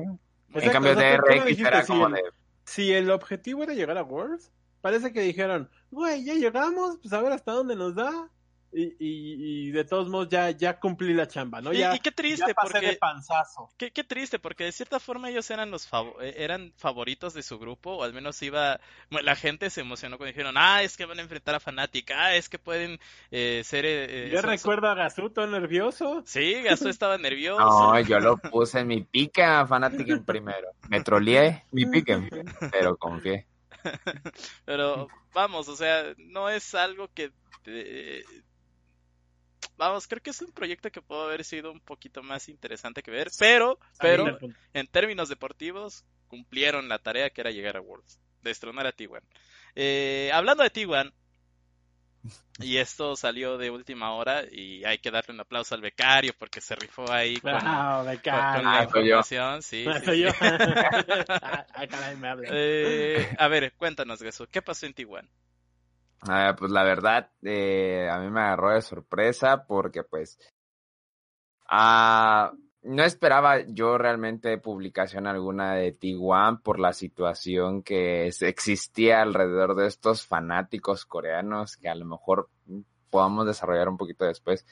[0.54, 2.22] En cambio de RX era como de...
[2.66, 4.52] Si el objetivo era llegar a Worlds,
[4.82, 8.30] parece que dijeron, güey, ya llegamos, pues a ver hasta dónde nos da.
[8.78, 11.72] Y, y, de todos modos ya, ya cumplí la chamba, ¿no?
[11.72, 12.86] Ya, y, qué triste, porque...
[12.86, 13.70] De panzazo.
[13.78, 15.88] Qué, qué, triste, porque de cierta forma ellos eran los
[16.20, 18.82] eh, eran favoritos de su grupo, o al menos iba...
[19.10, 22.36] La gente se emocionó cuando dijeron, ah, es que van a enfrentar a Fnatic, ah,
[22.36, 23.00] es que pueden
[23.32, 23.86] eh, ser...
[23.86, 26.24] Eh, yo recuerdo a Gazú todo nervioso.
[26.26, 27.62] Sí, Gazú estaba nervioso.
[27.62, 30.68] No, yo lo puse en mi pica a Fnatic en primero.
[30.90, 32.22] Me troleé mi pica,
[32.74, 33.48] pero confié.
[34.66, 37.32] pero vamos, o sea, no es algo que
[39.78, 43.12] vamos, creo que es un proyecto que puede haber sido un poquito más interesante que
[43.12, 44.38] ver, pero, pero,
[44.74, 49.22] en términos deportivos, cumplieron la tarea que era llegar a Worlds, destronar a T1.
[49.76, 51.14] Eh, hablando de T1,
[52.60, 56.62] y esto salió de última hora y hay que darle un aplauso al becario porque
[56.62, 59.62] se rifó ahí con, la ah, información.
[59.62, 59.86] Sí,
[63.38, 64.48] a ver, cuéntanos, eso.
[64.48, 65.28] ¿Qué pasó en T1?
[66.22, 70.40] Ah, pues la verdad, eh, a mí me agarró de sorpresa porque pues
[71.68, 72.52] ah,
[72.86, 79.88] no esperaba yo realmente publicación alguna de T1 por la situación que existía alrededor de
[79.88, 82.50] estos fanáticos coreanos que a lo mejor
[83.10, 84.66] podamos desarrollar un poquito después.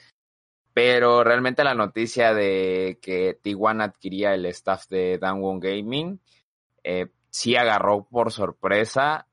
[0.73, 6.19] Pero realmente la noticia de que T1 adquiría el staff de Dangwon Gaming
[6.84, 9.27] eh, sí agarró por sorpresa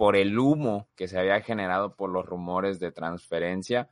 [0.00, 3.90] por el humo que se había generado por los rumores de transferencia.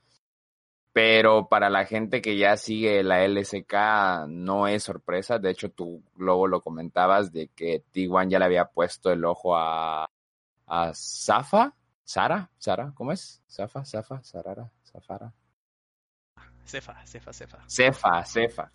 [0.95, 5.39] Pero para la gente que ya sigue la LSK no es sorpresa.
[5.39, 9.55] De hecho, tú luego lo comentabas de que T1 ya le había puesto el ojo
[9.55, 10.09] a,
[10.67, 11.75] a Zafa.
[12.05, 12.51] ¿Sara?
[12.57, 12.91] ¿Sara?
[12.95, 13.43] ¿Cómo es?
[13.47, 13.85] ¿Zafa?
[13.85, 14.23] ¿Zafa?
[14.23, 14.71] ¿Sarara?
[14.85, 15.31] ¿Zafara?
[16.65, 17.59] Cefa, Cefa, Cefa.
[17.67, 18.73] Cefa, Cefa.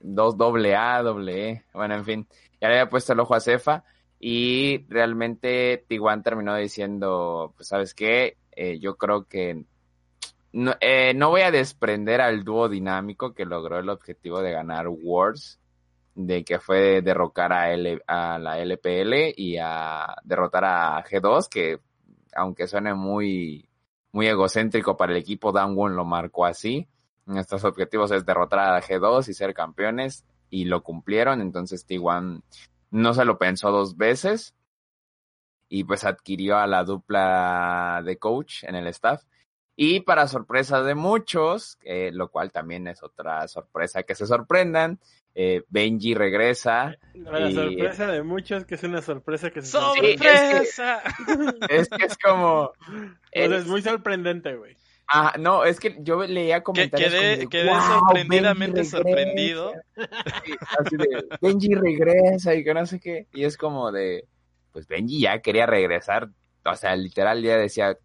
[0.00, 1.64] Dos doble A, doble E.
[1.72, 2.28] Bueno, en fin.
[2.60, 3.84] Ya le había puesto el ojo a Cefa.
[4.24, 9.64] Y realmente Tiguan terminó diciendo, pues sabes qué, eh, yo creo que
[10.52, 14.86] no, eh, no, voy a desprender al dúo dinámico que logró el objetivo de ganar
[14.88, 15.58] Wars,
[16.14, 17.64] de que fue derrocar a,
[18.06, 21.80] a la LPL y a derrotar a G2, que
[22.36, 23.68] aunque suene muy,
[24.12, 26.86] muy egocéntrico para el equipo, Dan lo marcó así.
[27.26, 32.40] Nuestros objetivos es derrotar a G2 y ser campeones, y lo cumplieron, entonces T1
[32.92, 34.54] no se lo pensó dos veces
[35.68, 39.22] y pues adquirió a la dupla de coach en el staff.
[39.74, 45.00] Y para sorpresa de muchos, eh, lo cual también es otra sorpresa que se sorprendan,
[45.34, 46.94] eh, Benji regresa.
[47.14, 51.02] La sorpresa de muchos, que es una sorpresa que se ¡Sorpresa!
[51.70, 52.72] es, que, es, como...
[53.30, 54.76] es muy sorprendente, güey.
[55.08, 57.10] Ah, no, es que yo leía comentarios.
[57.10, 59.72] Quedé, quedé sorprendidamente sorprendido.
[59.96, 63.26] así de, Benji regresa y que no sé qué.
[63.32, 64.26] Y es como de,
[64.72, 66.30] pues Benji ya quería regresar.
[66.64, 67.98] O sea, literal ya decía,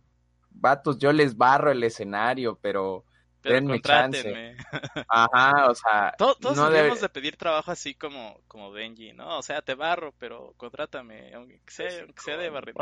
[0.49, 3.05] vatos, yo les barro el escenario, pero
[3.47, 4.55] denme chance.
[5.09, 6.13] Ajá, o sea.
[6.17, 9.37] Todos, no debemos de pedir trabajo así como, como Benji, ¿no?
[9.37, 12.73] O sea, te barro, pero contrátame, aunque sea, aunque sea de barrio.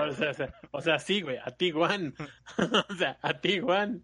[0.71, 2.15] O sea, sí, güey, a ti, Juan.
[2.89, 4.03] o sea, a ti, Juan.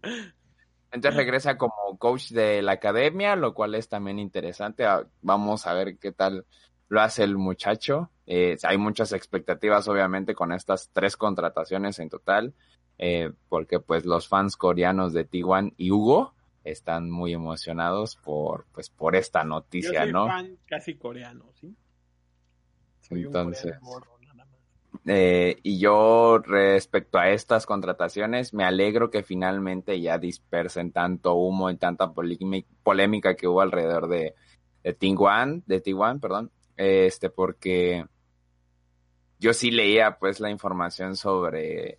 [0.92, 4.84] Entonces regresa como coach de la academia, lo cual es también interesante.
[4.84, 6.44] Ah, vamos a ver qué tal
[6.88, 8.10] lo hace el muchacho.
[8.26, 12.52] Eh, hay muchas expectativas, obviamente, con estas tres contrataciones en total,
[12.98, 18.90] eh, porque pues los fans coreanos de T1 y Hugo están muy emocionados por, pues,
[18.90, 20.26] por esta noticia, Yo soy ¿no?
[20.26, 21.74] fan casi coreano, ¿sí?
[23.00, 23.74] Soy Entonces.
[25.06, 31.70] Eh, y yo respecto a estas contrataciones, me alegro que finalmente ya dispersen tanto humo
[31.70, 34.34] y tanta polémi- polémica que hubo alrededor de,
[34.84, 38.04] de Tijuana, de Tijuana, perdón, este, porque
[39.40, 41.98] yo sí leía pues la información sobre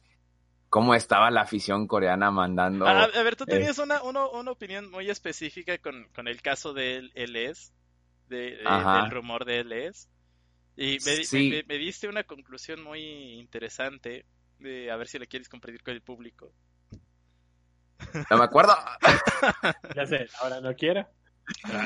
[0.73, 2.87] cómo estaba la afición coreana mandando.
[2.87, 6.41] A, a ver, tú eh, tenías una, una, una opinión muy específica con, con el
[6.41, 7.71] caso de LS,
[8.27, 10.09] de, de- del rumor de LS.
[10.75, 11.49] Y me, di- Sí.
[11.51, 12.99] me- me diste una conclusión muy
[13.39, 14.25] interesante.
[14.57, 16.51] De, a ver si la quieres compartir con el público.
[18.31, 18.75] No me acuerdo.
[19.95, 21.07] Ya sé, ahora no quiero.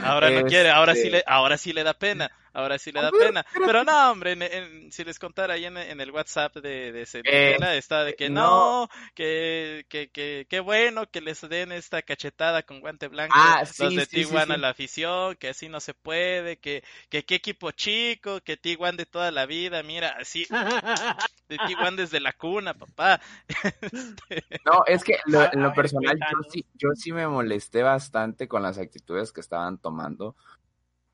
[0.06, 3.02] Ahora no quiere, ahora sí Este- le, ahora sí le da pena, ahora sí le
[3.02, 3.46] da pena.
[3.64, 7.06] Pero no, hombre, en- en- si les contara ahí en, en el WhatsApp de, de
[7.06, 8.90] Centinela, está de que no, no.
[9.16, 13.94] que, que, que, que bueno que les den esta cachetada con guante blanco Ah, los
[13.94, 14.62] sí, de sí, Tijuana sí.
[14.62, 19.06] la afición, que así no se puede, que, que qué equipo chico, que Tijuana de
[19.06, 20.46] toda la vida, mira, así,
[21.50, 23.22] de Tijuana desde la cuna, papá.
[24.66, 28.48] No, es que lo- A- en lo personal yo sí, yo sí me molesté bastante
[28.48, 30.36] con las actitudes que estaban tomando,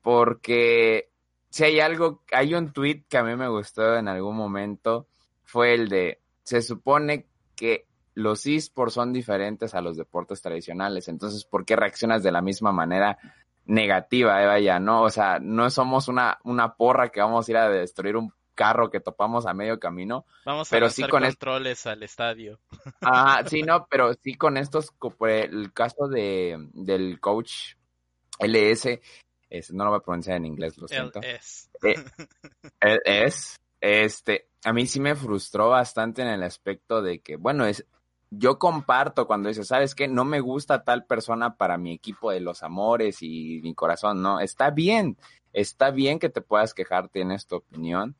[0.02, 1.10] porque
[1.54, 5.06] si hay algo, hay un tweet que a mí me gustó en algún momento,
[5.44, 11.44] fue el de, se supone que los esports son diferentes a los deportes tradicionales, entonces,
[11.44, 13.18] ¿por qué reaccionas de la misma manera
[13.66, 15.02] negativa, eh, vaya, no?
[15.02, 18.90] O sea, no somos una, una porra que vamos a ir a destruir un carro
[18.90, 22.58] que topamos a medio camino, Vamos a Pero sí con es- controles al estadio.
[23.00, 27.76] Ajá, sí, no, pero sí con estos, el caso de, del coach
[28.40, 29.00] LS,
[29.50, 31.20] es, no lo voy a pronunciar en inglés, lo siento.
[31.20, 31.70] LS.
[32.80, 37.66] Él es, este, a mí sí me frustró bastante en el aspecto de que, bueno,
[37.66, 37.86] es,
[38.30, 40.08] yo comparto cuando dice, ¿sabes qué?
[40.08, 44.40] No me gusta tal persona para mi equipo de los amores y mi corazón, no,
[44.40, 45.16] está bien,
[45.52, 48.16] está bien que te puedas quejar, tienes tu opinión,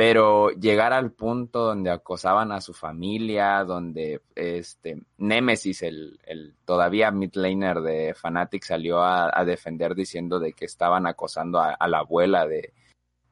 [0.00, 7.10] pero llegar al punto donde acosaban a su familia, donde este Nemesis, el, el todavía
[7.10, 11.86] mid laner de Fnatic, salió a, a defender diciendo de que estaban acosando a, a
[11.86, 12.72] la abuela de,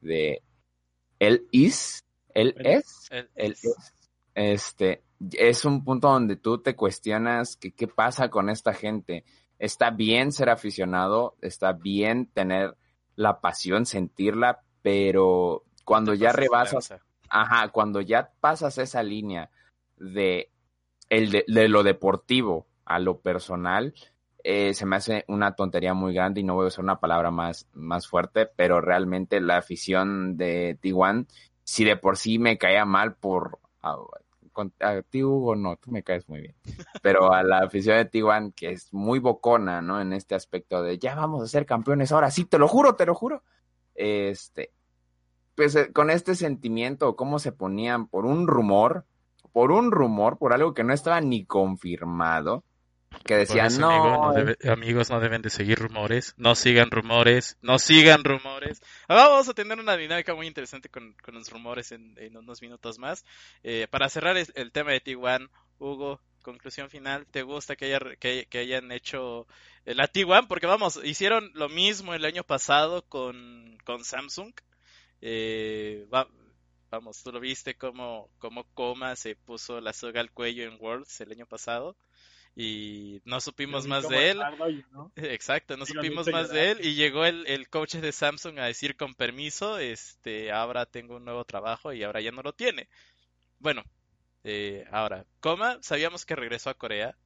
[0.01, 0.43] de
[1.17, 2.05] él is,
[2.35, 3.63] él es, él es.
[3.65, 3.93] es,
[4.35, 5.01] este,
[5.31, 9.25] es un punto donde tú te cuestionas que qué pasa con esta gente.
[9.57, 12.75] Está bien ser aficionado, está bien tener
[13.15, 16.93] la pasión, sentirla, pero cuando ya rebasas,
[17.29, 19.49] ajá, cuando ya pasas esa línea
[19.97, 20.51] de,
[21.09, 23.95] el de, de lo deportivo a lo personal,
[24.43, 27.31] eh, se me hace una tontería muy grande y no voy a usar una palabra
[27.31, 31.25] más, más fuerte, pero realmente la afición de Tijuana,
[31.63, 33.57] si de por sí me caía mal por...
[33.81, 33.95] A,
[34.81, 36.55] a ti, Hugo, no, tú me caes muy bien.
[37.01, 40.01] Pero a la afición de Tijuana, que es muy bocona, ¿no?
[40.01, 43.05] En este aspecto de ya vamos a ser campeones ahora, sí, te lo juro, te
[43.07, 43.41] lo juro.
[43.95, 44.73] Este,
[45.59, 49.03] pues eh, con este sentimiento, cómo se ponían por un rumor,
[49.51, 52.63] por un rumor, por algo que no estaba ni confirmado,
[53.25, 56.91] que decían, eso, no, amigo, no debe- amigos, no deben de seguir rumores, no sigan
[56.91, 58.81] rumores, no sigan rumores.
[59.09, 62.61] Ahora vamos a tener una dinámica muy interesante con, con los rumores en, en unos
[62.61, 63.25] minutos más.
[63.63, 68.47] Eh, para cerrar el tema de T1, Hugo, conclusión final, ¿te gusta que, haya, que,
[68.49, 69.45] que hayan hecho
[69.85, 70.47] eh, la T1?
[70.47, 74.53] Porque vamos, hicieron lo mismo el año pasado con, con Samsung.
[75.21, 76.29] Eh, va-
[76.91, 81.21] vamos, tú lo viste como, como Coma se puso la soga al cuello en Worlds
[81.21, 81.95] el año pasado
[82.55, 84.37] y no supimos más cómo de él.
[84.41, 85.11] estaba yo, ¿no?
[85.15, 88.95] Exacto, no supimos más de él y llegó el, el coach de Samsung a decir
[88.97, 92.89] con permiso, este, ahora tengo un nuevo trabajo y ahora ya no lo tiene.
[93.59, 93.83] Bueno,
[94.43, 97.17] eh, ahora, Coma, sabíamos que regresó a Corea,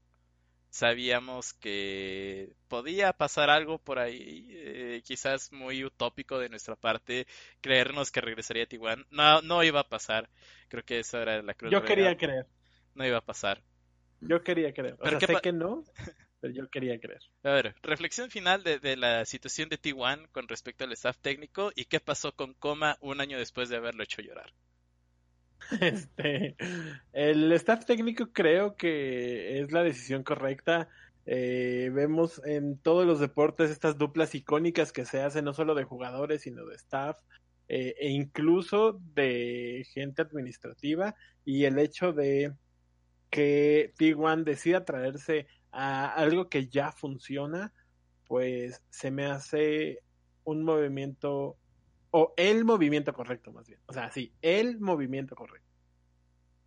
[0.74, 7.28] sabíamos que podía pasar algo por ahí, eh, quizás muy utópico de nuestra parte,
[7.62, 9.06] creernos que regresaría a Tijuana.
[9.12, 10.30] No, no iba a pasar,
[10.70, 12.48] creo que esa era la cruz Yo quería creer,
[12.96, 13.62] No iba a pasar.
[14.22, 14.96] yo quería creer.
[14.96, 15.84] O Pero sea, sé que no,
[16.42, 17.22] pero yo quería creer.
[17.44, 21.72] A ver, reflexión final de, de la situación de T1 con respecto al staff técnico
[21.76, 24.52] y qué pasó con Coma un año después de haberlo hecho llorar.
[25.82, 26.56] Este,
[27.14, 30.90] el staff técnico creo que es la decisión correcta.
[31.26, 35.86] Eh, vemos en todos los deportes estas duplas icónicas que se hacen no solo de
[35.86, 37.18] jugadores, sino de staff
[37.70, 41.16] eh, e incluso de gente administrativa.
[41.46, 42.54] Y el hecho de
[43.30, 47.74] que T1 decida traerse a algo que ya funciona,
[48.28, 50.00] pues se me hace
[50.44, 51.58] un movimiento
[52.12, 53.80] o el movimiento correcto más bien.
[53.88, 55.63] O sea, sí, el movimiento correcto.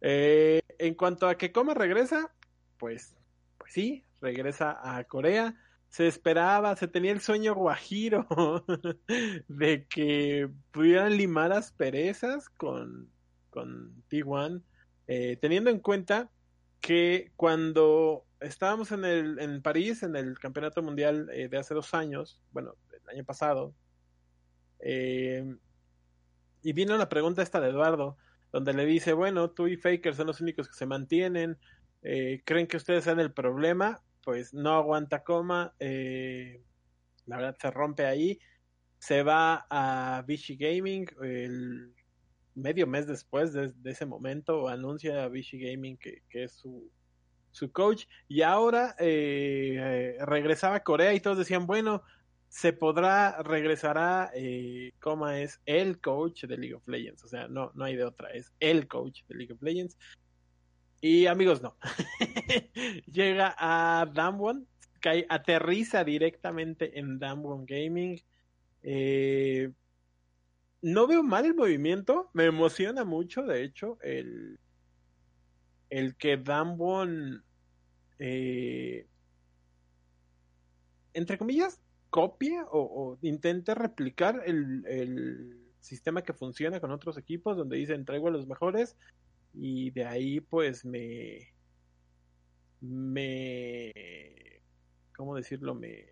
[0.01, 2.33] Eh, en cuanto a que Coma regresa,
[2.79, 3.15] pues,
[3.59, 5.55] pues sí, regresa a Corea.
[5.89, 8.27] Se esperaba, se tenía el sueño guajiro
[9.49, 13.11] de que pudieran limar asperezas con,
[13.51, 14.63] con T1,
[15.07, 16.31] eh, teniendo en cuenta
[16.81, 21.95] que cuando estábamos en, el, en París, en el Campeonato Mundial eh, de hace dos
[21.95, 23.75] años, bueno, el año pasado,
[26.63, 28.19] y vino la pregunta esta de Eduardo,
[28.57, 31.59] donde le dice, bueno, tú y Faker son los únicos que se mantienen,
[32.01, 36.63] eh, creen que ustedes sean el problema, pues no aguanta coma, eh,
[37.27, 38.39] la verdad se rompe ahí,
[38.99, 41.93] se va a Vichy Gaming, el
[42.55, 46.91] medio mes después de, ese momento anuncia a Vichy Gaming que, es su,
[47.51, 52.03] su, coach y ahora eh, regresaba a Corea y todos decían, bueno,
[52.57, 57.71] se podrá, regresará, eh, coma es el coach de League of Legends, o sea, no,
[57.75, 59.99] no hay de otra, es el coach de League of Legends.
[61.03, 61.77] Y amigos, no.
[63.13, 64.67] Llega a Damwon,
[65.01, 68.23] cae, aterriza directamente en Damwon Gaming.
[68.83, 69.71] Eh,
[70.81, 74.59] no veo mal el movimiento, me emociona mucho, de hecho, el,
[75.91, 77.45] el que Damwon,
[78.19, 79.07] eh,
[81.13, 87.95] entre comillas, copie o, intente replicar el, sistema que funciona con otros equipos, donde dice
[87.95, 88.97] entrego a los mejores
[89.55, 91.55] y de ahí pues me
[92.81, 93.93] me
[95.17, 96.07] cómo decirlo me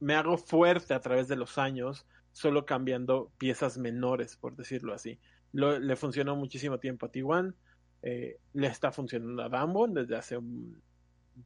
[0.00, 5.18] me hago fuerte a través de los años solo cambiando piezas menores por decirlo así.
[5.52, 7.54] Le funcionó muchísimo tiempo a T1
[8.02, 10.82] eh, le está funcionando a Dambon desde hace un,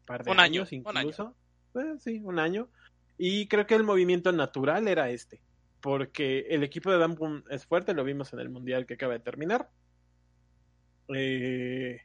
[0.07, 1.35] par de años incluso.
[1.75, 2.69] Eh, sí un año
[3.19, 5.41] y creo que el movimiento natural era este,
[5.81, 9.21] porque el equipo de Dampum es fuerte, lo vimos en el Mundial que acaba de
[9.21, 9.71] terminar.
[11.15, 12.01] Eh,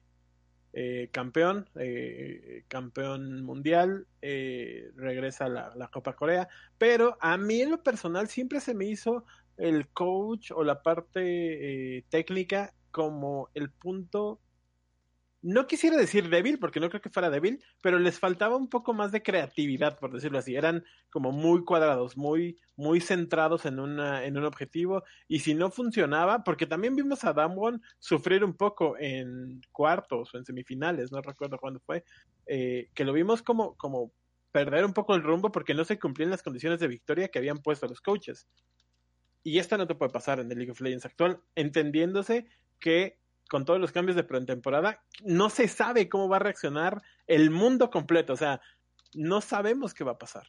[0.73, 6.47] eh, campeón, eh, campeón mundial, regresa a la, la, Copa Corea,
[6.77, 9.25] pero a mí en lo personal siempre se me hizo
[9.57, 14.39] el coach o la parte técnica como el punto
[15.43, 18.93] no quisiera decir débil, porque no creo que fuera débil, pero les faltaba un poco
[18.93, 20.55] más de creatividad, por decirlo así.
[20.55, 25.03] Eran como muy cuadrados, muy, muy centrados en, una, en un objetivo.
[25.27, 30.37] Y si no funcionaba, porque también vimos a Damwon sufrir un poco en cuartos o
[30.37, 32.03] en semifinales, no recuerdo cuándo fue,
[32.45, 34.11] eh, que lo vimos como, como
[34.51, 37.59] perder un poco el rumbo porque no se cumplían las condiciones de victoria que habían
[37.59, 38.47] puesto los coaches.
[39.43, 42.45] Y esto no te puede pasar en el League of Legends actual, entendiéndose
[42.79, 43.20] que
[43.51, 47.89] con todos los cambios de pretemporada, no se sabe cómo va a reaccionar el mundo
[47.89, 48.61] completo, o sea,
[49.13, 50.47] no sabemos qué va a pasar.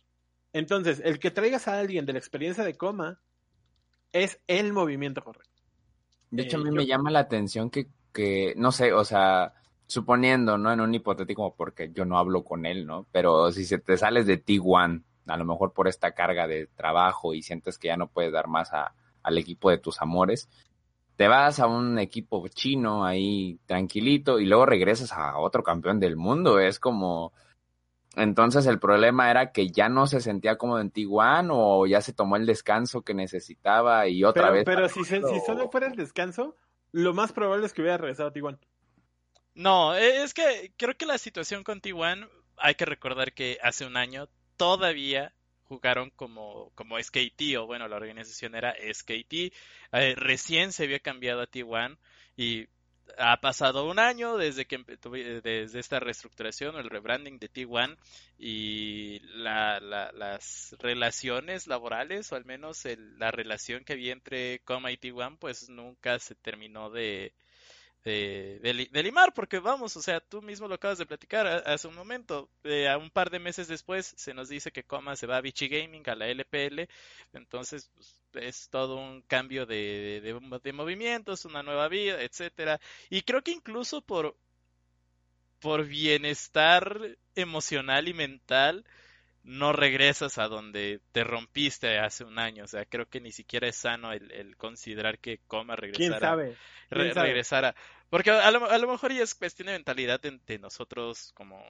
[0.52, 3.20] Entonces, el que traigas a alguien de la experiencia de coma
[4.12, 5.50] es el movimiento correcto.
[6.30, 9.52] De hecho, a mí eh, me llama la atención que, que, no sé, o sea,
[9.88, 10.72] suponiendo, ¿no?
[10.72, 13.08] En un hipotético, porque yo no hablo con él, ¿no?
[13.10, 17.34] Pero si se te sales de T1, a lo mejor por esta carga de trabajo
[17.34, 18.94] y sientes que ya no puedes dar más a,
[19.24, 20.48] al equipo de tus amores,
[21.22, 26.16] te vas a un equipo chino ahí tranquilito y luego regresas a otro campeón del
[26.16, 26.58] mundo.
[26.58, 27.32] Es como...
[28.16, 32.12] Entonces el problema era que ya no se sentía como en Tijuana o ya se
[32.12, 34.64] tomó el descanso que necesitaba y otra vez...
[34.64, 36.56] Pero si, si solo fuera el descanso,
[36.90, 38.58] lo más probable es que hubiera regresado a Tijuana.
[39.54, 43.86] No, e, es que creo que la situación con Tijuana, hay que recordar que hace
[43.86, 45.32] un año todavía
[45.72, 49.32] jugaron como, como SKT, o bueno, la organización era SKT.
[49.92, 51.96] Eh, recién se había cambiado a T1
[52.36, 52.68] y
[53.16, 54.78] ha pasado un año desde que
[55.42, 57.96] desde esta reestructuración o el rebranding de T1
[58.38, 62.84] y las relaciones laborales o al menos
[63.18, 67.32] la relación que había entre Coma y T1 pues nunca se terminó de,
[68.04, 71.94] de, de, limar, porque vamos, o sea, tú mismo lo acabas de platicar hace un
[71.94, 75.36] momento, eh, a un par de meses después se nos dice que Coma se va
[75.36, 76.88] a Vichy Gaming, a la LPL,
[77.32, 83.42] entonces pues, es todo un cambio de, de, movimientos, una nueva vida, etcétera, y creo
[83.42, 84.36] que incluso por,
[85.60, 88.84] por bienestar emocional y mental,
[89.44, 92.64] no regresas a donde te rompiste hace un año.
[92.64, 96.18] O sea, creo que ni siquiera es sano el, considerar que Coma regresara.
[96.18, 96.56] ¿Quién sabe?
[96.90, 97.74] regresara.
[98.12, 101.64] Porque a lo, a lo, mejor ya es cuestión de mentalidad de, nosotros como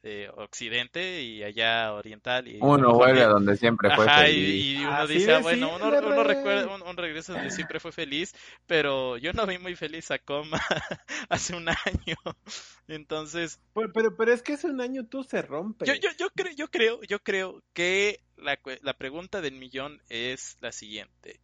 [0.00, 2.48] de Occidente y allá Oriental.
[2.48, 4.64] Y uno vuelve a donde siempre fue feliz.
[4.64, 8.34] Y, uno dice, ah, bueno, uno, uno, recuerda, un, regreso donde siempre fue feliz,
[8.66, 10.58] pero yo no vi muy feliz a Coma
[11.28, 12.16] hace un año.
[12.88, 13.60] Entonces...
[13.74, 15.84] Pero, pero, es que hace un año tú se rompe.
[15.84, 20.56] Yo, yo, yo, creo, yo, creo, yo creo que la, la pregunta del millón es
[20.62, 21.38] la siguiente.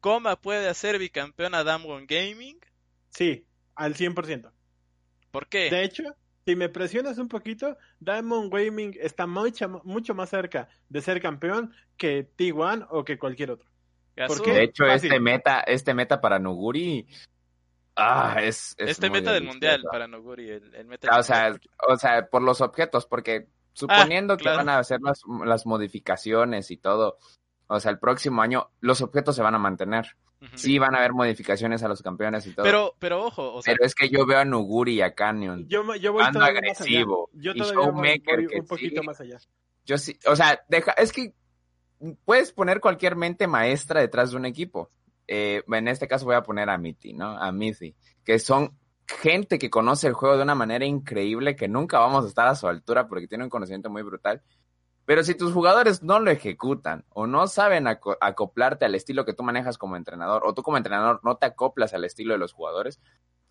[0.00, 2.58] ¿Coma puede hacer bicampeón a Damwon Gaming?
[3.10, 3.44] Sí,
[3.80, 4.50] al 100%.
[5.30, 5.70] ¿Por qué?
[5.70, 6.04] De hecho,
[6.44, 11.72] si me presionas un poquito, Diamond Gaming está mucho, mucho más cerca de ser campeón
[11.96, 13.68] que T1 o que cualquier otro.
[14.16, 17.06] De hecho, este meta, este meta para Nuguri
[17.96, 21.54] Ah, es, este meta del mundial para Noguri, el, meta ah, o, sea,
[21.88, 26.70] o sea, por los objetos, porque suponiendo ah, que van a hacer las, las, modificaciones
[26.70, 27.18] y todo,
[27.72, 30.16] o sea, el próximo año los objetos se van a mantener.
[30.54, 32.64] Sí van a haber modificaciones a los campeones y todo.
[32.64, 35.68] Pero, pero ojo, o sea, pero es que yo veo a Nuguri y a Canyon.
[35.68, 37.30] Yo, yo voy agresivo.
[37.34, 39.38] Yo y Showmaker un poquito más allá.
[39.84, 41.32] Yo sí, o sea, deja, es que
[42.24, 44.90] puedes poner cualquier mente maestra detrás de un equipo.
[45.28, 47.38] Eh, en este caso voy a poner a Mitty, ¿no?
[47.38, 47.94] A Mithy,
[48.24, 52.28] que son gente que conoce el juego de una manera increíble que nunca vamos a
[52.28, 54.42] estar a su altura porque tiene un conocimiento muy brutal.
[55.10, 59.42] Pero si tus jugadores no lo ejecutan o no saben acoplarte al estilo que tú
[59.42, 63.00] manejas como entrenador o tú como entrenador no te acoplas al estilo de los jugadores,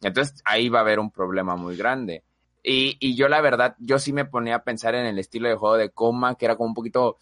[0.02, 2.24] entonces ahí va a haber un problema muy grande.
[2.64, 5.56] Y, y yo la verdad, yo sí me ponía a pensar en el estilo de
[5.56, 7.18] juego de Coma, que era como un poquito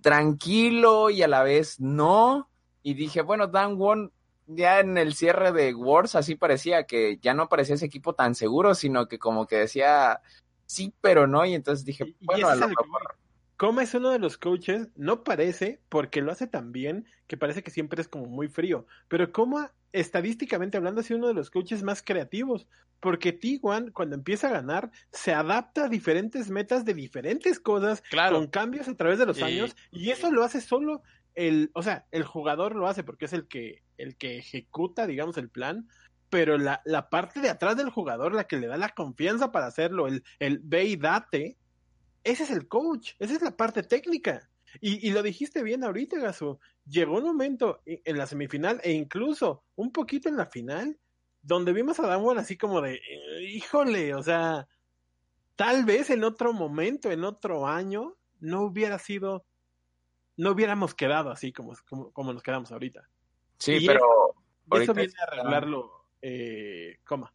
[0.00, 2.50] tranquilo y a la vez no.
[2.82, 4.10] Y dije, bueno, Dan Won
[4.48, 8.34] ya en el cierre de Wars así parecía que ya no parecía ese equipo tan
[8.34, 10.20] seguro, sino que como que decía
[10.66, 11.44] sí, pero no.
[11.44, 13.21] Y entonces dije, bueno, a lo mejor...
[13.62, 17.62] Coma es uno de los coaches, no parece, porque lo hace tan bien, que parece
[17.62, 21.48] que siempre es como muy frío, pero Coma, estadísticamente hablando, ha sido uno de los
[21.48, 22.66] coaches más creativos,
[22.98, 28.02] porque T1, cuando empieza a ganar, se adapta a diferentes metas de diferentes cosas,
[28.32, 31.04] con cambios a través de los años, y eso lo hace solo
[31.36, 35.36] el, o sea, el jugador lo hace porque es el que, el que ejecuta, digamos,
[35.36, 35.86] el plan,
[36.30, 39.66] pero la, la parte de atrás del jugador, la que le da la confianza para
[39.66, 41.58] hacerlo, el, el ve y date,
[42.24, 44.48] ese es el coach, esa es la parte técnica.
[44.80, 46.58] Y, y lo dijiste bien ahorita, Gaso.
[46.86, 50.98] Llegó un momento en la semifinal e incluso un poquito en la final
[51.42, 53.00] donde vimos a Damwon así como de,
[53.40, 54.68] híjole, o sea,
[55.56, 59.44] tal vez en otro momento, en otro año, no hubiera sido
[60.36, 61.74] no hubiéramos quedado así como,
[62.12, 63.08] como, nos quedamos ahorita.
[63.58, 64.34] Sí, pero...
[64.72, 67.34] Eso, viene a arreglarlo, eh, coma.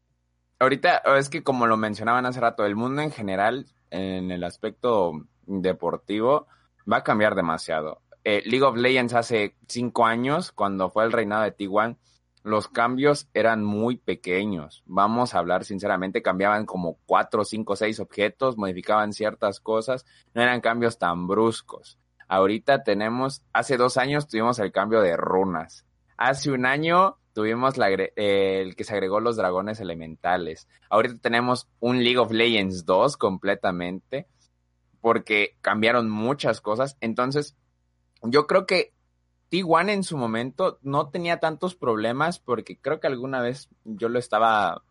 [0.60, 5.14] Ahorita, es que como lo mencionaban hace rato, el mundo en general, en el aspecto
[5.46, 6.48] deportivo,
[6.92, 8.02] va a cambiar demasiado.
[8.24, 11.98] Eh, League of Legends hace cinco años, cuando fue el reinado de T1,
[12.44, 14.84] los cambios eran muy pequeños.
[14.86, 20.62] Vamos a hablar sinceramente, cambiaban como cuatro, cinco, seis objetos, modificaban ciertas cosas, no eran
[20.62, 22.00] cambios tan bruscos.
[22.28, 25.86] Ahorita tenemos, hace dos años tuvimos el cambio de runas.
[26.18, 30.68] Hace un año tuvimos la, el que se agregó los dragones elementales.
[30.90, 34.26] Ahorita tenemos un League of Legends 2 completamente
[35.02, 36.98] porque cambiaron muchas cosas.
[37.00, 37.56] Entonces,
[38.24, 38.92] yo creo que
[39.52, 44.18] T1 en su momento no tenía tantos problemas porque creo que alguna vez yo lo
[44.18, 44.82] estaba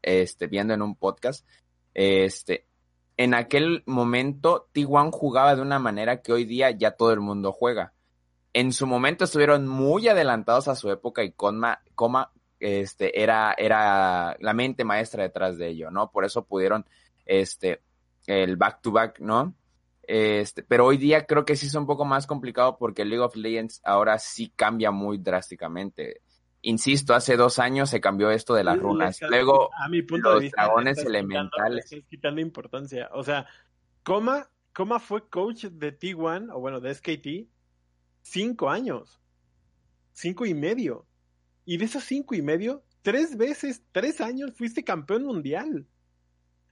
[0.00, 1.46] este, viendo en un podcast.
[1.92, 2.64] Este,
[3.18, 7.52] en aquel momento T1 jugaba de una manera que hoy día ya todo el mundo
[7.52, 7.92] juega.
[8.52, 14.36] En su momento estuvieron muy adelantados a su época y Coma, Coma este, era, era
[14.40, 16.10] la mente maestra detrás de ello, ¿no?
[16.10, 16.84] Por eso pudieron,
[17.26, 17.82] este,
[18.26, 19.54] el back to back, ¿no?
[20.02, 23.36] Este, pero hoy día creo que sí es un poco más complicado porque League of
[23.36, 26.22] Legends ahora sí cambia muy drásticamente
[26.62, 29.20] insisto, hace dos años se cambió esto de las runas.
[29.22, 31.84] Luego, a mi punto los de vista, dragones elementales.
[31.84, 33.10] Estás quitando importancia.
[33.12, 33.46] O sea,
[34.02, 37.48] Coma, Coma fue coach de T1, o bueno, de SKT,
[38.22, 39.20] cinco años.
[40.12, 41.06] Cinco y medio.
[41.64, 45.86] Y de esos cinco y medio, tres veces, tres años fuiste campeón mundial.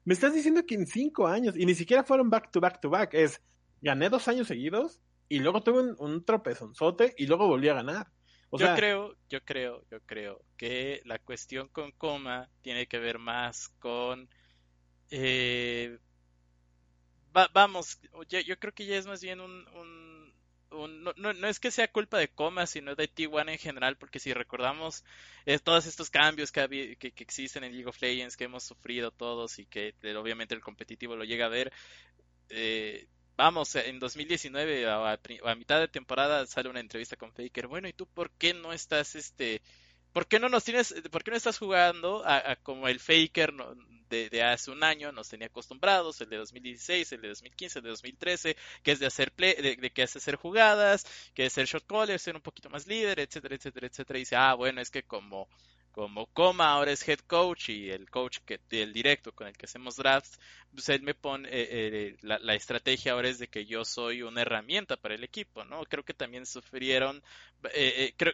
[0.04, 2.90] Me estás diciendo que en cinco años, y ni siquiera fueron back to back to
[2.90, 3.42] back, es
[3.82, 8.10] gané dos años seguidos y luego tuve un, un tropezonzote y luego volví a ganar
[8.56, 13.68] yo creo, yo creo, yo creo que la cuestión con coma tiene que ver más
[13.78, 14.28] con
[15.10, 15.98] eh,
[17.52, 20.17] vamos, yo, creo que ya es más bien un,
[20.70, 24.32] no, no, es que sea culpa de coma, sino de T1 en general, porque si
[24.32, 25.04] recordamos
[25.46, 29.58] eh, todos estos cambios que, que, existen en League of Legends, que hemos sufrido todos
[29.58, 31.72] y que eh, obviamente el competitivo lo llega a ver,
[32.50, 33.06] eh,
[33.36, 37.66] vamos, en 2019 a, a, mitad de temporada sale una entrevista con Faker.
[37.66, 39.62] Bueno, ¿y tú por qué no estás, este,
[40.12, 43.54] por qué no nos tienes, por qué no estás jugando a, como el Faker
[44.08, 47.90] de, hace un año nos tenía acostumbrados, el de 2016, el de 2015, el de
[47.90, 51.86] 2013, que es de hacer play, de, que es hacer jugadas, que es ser shot
[51.86, 54.18] caller, ser un poquito más líder, etcétera, etcétera, etcétera.
[54.18, 55.48] Dice, ah, bueno, es que como
[55.98, 59.66] como Coma ahora es head coach y el coach que el directo con el que
[59.66, 60.38] hacemos drafts,
[60.72, 64.42] pues él me pone eh, eh, la, estrategia ahora es de que yo soy una
[64.42, 65.82] herramienta para el equipo, ¿no?
[65.86, 67.20] Creo que también sufrieron,
[67.74, 68.32] eh, creo,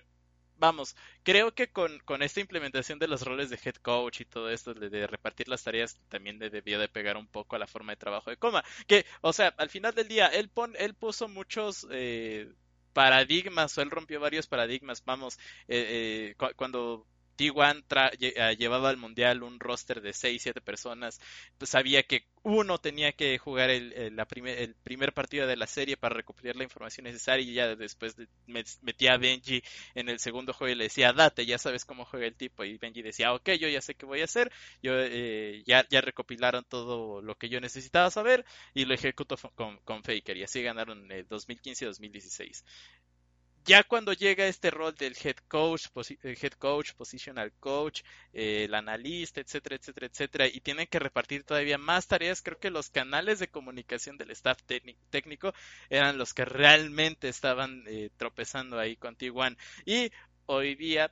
[0.64, 4.50] vamos, creo que con, con, esta implementación de los roles de head coach y todo
[4.50, 7.96] esto, de, repartir las tareas, también debió de pegar un poco a la forma de
[7.96, 8.64] trabajo de Coma.
[8.86, 12.52] Que, o sea, al final del día, él, pon, él puso muchos eh,
[12.92, 15.38] paradigmas, o él rompió varios paradigmas, vamos,
[15.68, 17.06] eh, eh, cuando
[17.36, 17.84] T1
[18.20, 21.20] eh, llevaba al mundial un roster de 6, 7 personas,
[21.58, 25.96] pues sabía que uno tenía que jugar el, la el, primer partido de la serie
[25.96, 28.16] para recopilar la información necesaria y ya después
[28.82, 29.62] metía a Benji
[29.94, 32.62] en el segundo juego y le decía, date, ya sabes cómo juega el tipo.
[32.64, 36.64] Y Benji decía, ok, yo ya sé qué voy a hacer, yo eh, ya, recopilaron
[36.68, 40.36] todo lo que yo necesitaba saber y lo ejecuto con, Faker.
[40.36, 42.64] Y así ganaron el 2015 y 2016
[43.64, 45.86] ya cuando llega este rol del head coach,
[46.22, 48.02] head coach, positional coach,
[48.32, 52.70] eh, el analista, etcétera, etcétera, etcétera, y tienen que repartir todavía más tareas, creo que
[52.70, 54.58] los canales de comunicación del staff
[55.10, 55.54] técnico
[55.88, 59.56] eran los que realmente estaban eh, tropezando ahí con T1.
[59.86, 60.10] Y
[60.46, 61.10] hoy día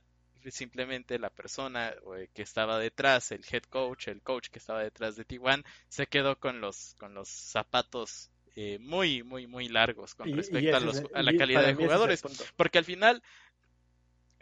[0.51, 5.15] simplemente la persona eh, que estaba detrás, el head coach, el coach que estaba detrás
[5.15, 10.31] de T1, se quedó con los, con los zapatos eh, muy, muy, muy largos con
[10.31, 12.21] respecto a, la calidad de jugadores.
[12.55, 13.23] Porque al final,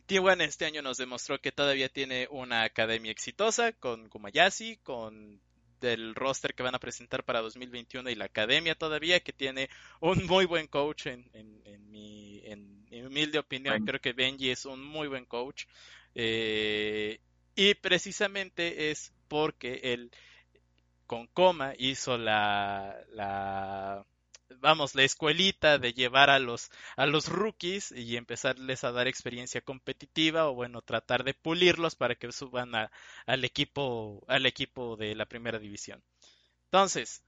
[0.07, 5.39] T1 este año nos demostró que todavía tiene una academia exitosa con Kumayashi, con
[5.79, 9.67] del roster que van a presentar para 2021 y la academia todavía que tiene
[9.99, 14.83] un muy buen coach en, en, mi, en, humilde opinión creo que Benji es un
[14.83, 15.65] muy buen coach
[16.13, 17.19] eh,
[17.55, 20.11] y precisamente es porque él
[21.11, 24.05] con coma hizo la, la
[24.61, 29.59] vamos, la escuelita de llevar a los, a los rookies y empezarles a dar experiencia
[29.59, 35.25] competitiva o bueno, tratar de pulirlos para que suban al equipo, al equipo de la
[35.25, 36.01] primera división.
[36.67, 37.21] Entonces,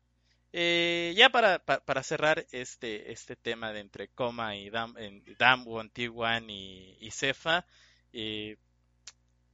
[0.53, 4.95] eh, ya para, para, cerrar este, este tema de entre Coma y Dam,
[5.37, 7.65] Damwon, T1 y, y Cefa,
[8.13, 8.55] eh,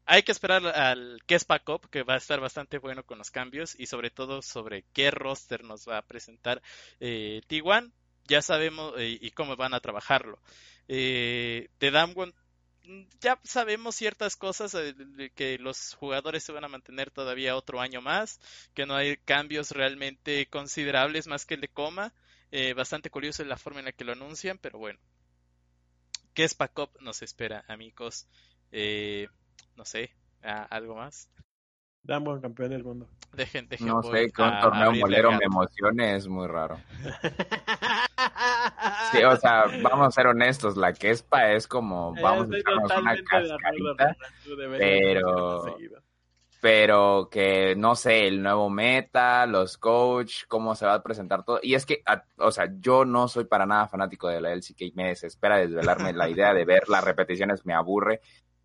[0.10, 3.80] hay que esperar al Kespa Cup, que va a estar bastante bueno con los cambios
[3.80, 6.64] y sobre todo sobre qué roster nos va a presentar
[7.00, 7.92] eh, T1.
[8.28, 10.40] Ya sabemos eh, y cómo van a trabajarlo.
[10.88, 12.34] Eh, de Damwon
[13.22, 14.96] ya sabemos ciertas cosas, eh,
[15.36, 18.40] que los jugadores se van a mantener todavía otro año más,
[18.74, 22.16] que no hay cambios realmente considerables más que el de coma.
[22.76, 25.00] bastante curioso la forma en la que lo anuncian, pero bueno.
[26.34, 26.58] ¿Qué es
[27.00, 28.26] Nos espera, amigos.
[28.72, 29.28] Eh,
[29.80, 30.12] no sé,
[30.42, 31.30] algo más.
[32.04, 33.08] Damos campeón del mundo.
[33.32, 36.78] Dejen, dejen no sé, que un torneo molero me emocione es muy raro.
[39.12, 42.92] sí, o sea, vamos a ser honestos, la Kespa es como, eh, vamos a echarnos
[42.98, 44.18] una cascarita,
[44.78, 45.78] pero,
[46.60, 51.62] pero que, no sé, el nuevo meta, los coach, cómo se va a presentar todo.
[51.64, 52.04] Y es que,
[52.38, 56.28] o sea, yo no soy para nada fanático de la LCK, me desespera desvelarme la
[56.28, 58.20] idea de ver las repeticiones, me aburre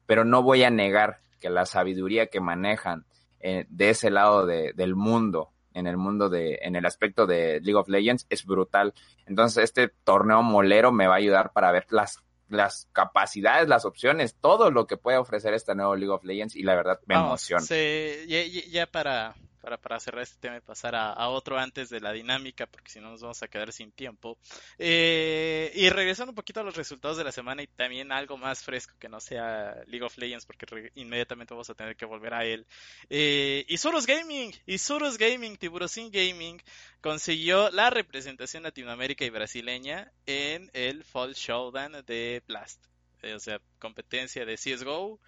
[0.06, 3.04] pero no voy a negar que la sabiduría que manejan
[3.40, 7.60] eh, de ese lado de, del mundo, en el mundo de, en el aspecto de
[7.60, 8.94] League of Legends, es brutal.
[9.26, 14.34] Entonces, este torneo molero me va a ayudar para ver las, las capacidades, las opciones,
[14.40, 17.62] todo lo que puede ofrecer este nuevo League of Legends y la verdad me emociona.
[17.66, 19.34] ya, para,
[19.64, 23.00] para, para cerrar este tema y pasar a, otro antes de la dinámica, porque si
[23.00, 24.36] no nos vamos a quedar sin tiempo.
[24.78, 28.62] Eh, y regresando un poquito a los resultados de la semana y también algo más
[28.62, 32.44] fresco que no sea League of Legends, porque inmediatamente vamos a tener que volver a
[32.44, 32.66] él.
[33.08, 36.60] Eh, Isurus Gaming, Isurus Gaming, Tiburosin Gaming
[37.00, 42.84] consiguió la representación latinoamérica y brasileña en el Fall Showdown de Blast.
[43.22, 45.18] Eh, o sea, competencia de CSGO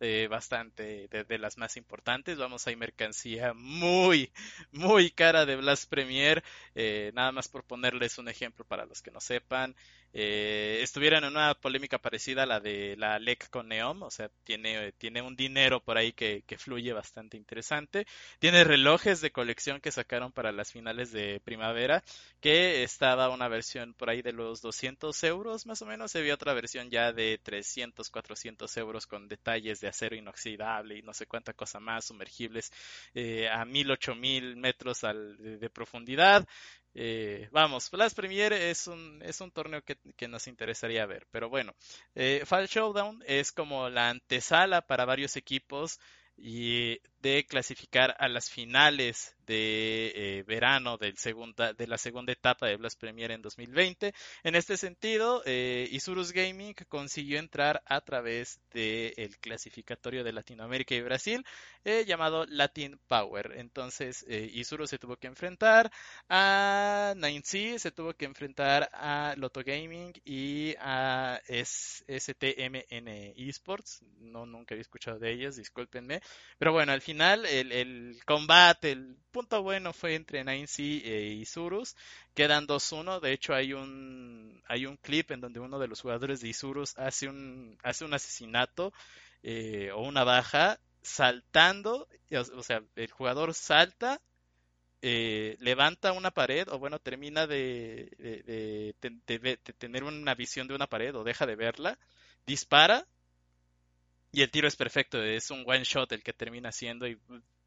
[0.00, 2.38] eh, bastante de, las más importantes.
[2.38, 4.30] Vamos, hay mercancía muy,
[4.72, 6.44] muy cara de Blast Premier.
[6.74, 9.74] Eh, nada más por ponerles un ejemplo para los que no sepan
[10.12, 14.92] eh, en una polémica parecida a la de la LEC con Neom, o sea, tiene,
[14.92, 18.06] tiene un dinero por ahí que, fluye bastante interesante.
[18.38, 22.02] Tiene relojes de colección que sacaron para las finales de primavera,
[22.40, 26.34] que estaba una versión por ahí de los 200 euros más o menos, se vio
[26.34, 31.26] otra versión ya de 300, 400 euros con detalles de acero inoxidable y no sé
[31.26, 32.72] cuánta cosa más, sumergibles
[33.14, 36.46] eh, a mil, ocho mil metros al, de profundidad.
[36.98, 41.26] Eh, vamos, Blast Premier es un, es un torneo que, nos interesaría ver.
[41.30, 41.74] Pero bueno,
[42.14, 46.00] eh, Fall Showdown es como la antesala para varios equipos
[46.38, 52.66] y de clasificar a las finales de eh, verano del segunda, de la segunda etapa
[52.66, 54.12] de Blast Premier en 2020.
[54.44, 61.00] En este sentido, eh, Isurus Gaming consiguió entrar a través del clasificatorio de Latinoamérica y
[61.00, 61.44] Brasil
[61.84, 63.54] eh, llamado Latin Power.
[63.56, 65.90] Entonces, Isurus se tuvo que enfrentar
[66.28, 74.02] a 9C, se tuvo que enfrentar a Lotto Gaming y a STMN Esports.
[74.18, 76.20] No, nunca había escuchado de ellos, discúlpenme.
[76.58, 81.96] Pero bueno, al final el, el combate, el punto bueno fue entre Nainsi e Isurus,
[82.34, 86.40] quedan 2-1, de hecho hay un hay un clip en donde uno de los jugadores
[86.40, 88.92] de Isurus hace un hace un asesinato
[89.42, 94.20] eh, o una baja saltando, o, sea, el jugador salta
[95.02, 101.14] eh, levanta una pared o bueno termina de, de, tener una visión de una pared
[101.14, 101.98] o deja de verla
[102.46, 103.06] dispara
[104.36, 107.18] y el tiro es perfecto es un one shot el que termina siendo y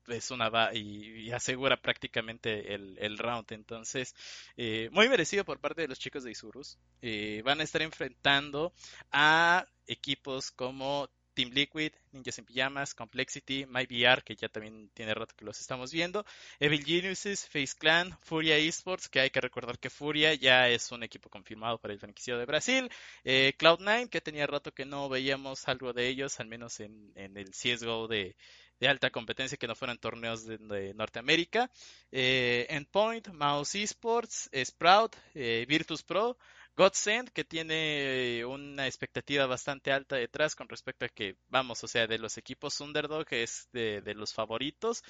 [0.07, 3.51] es una y, asegura prácticamente el, round.
[3.51, 4.13] Entonces,
[4.55, 6.77] eh, muy merecido por parte de los chicos de Isurus.
[7.01, 8.71] Eh, van a estar enfrentando
[9.11, 11.09] a equipos como
[11.39, 15.89] Team Liquid, Ninjas en Pijamas, Complexity, MyVR, que ya también tiene rato que los estamos
[15.89, 16.25] viendo,
[16.59, 21.01] Evil Geniuses, Face Clan, Furia Esports, que hay que recordar que Furia ya es un
[21.01, 22.91] equipo confirmado para el franquiciado de Brasil,
[23.23, 27.51] eh, Cloud9, que tenía rato que no veíamos algo de ellos, al menos en, el
[27.51, 28.35] CSGO de,
[28.81, 31.71] de alta competencia que no fueran torneos de, Norteamérica.
[32.11, 36.37] Eh, Endpoint, Mouse Esports, Sprout, eh, Virtus Pro,
[36.75, 42.07] Godsend, que tiene una expectativa bastante alta detrás con respecto a que, vamos, o sea,
[42.07, 45.03] de los equipos Underdog es de, los favoritos.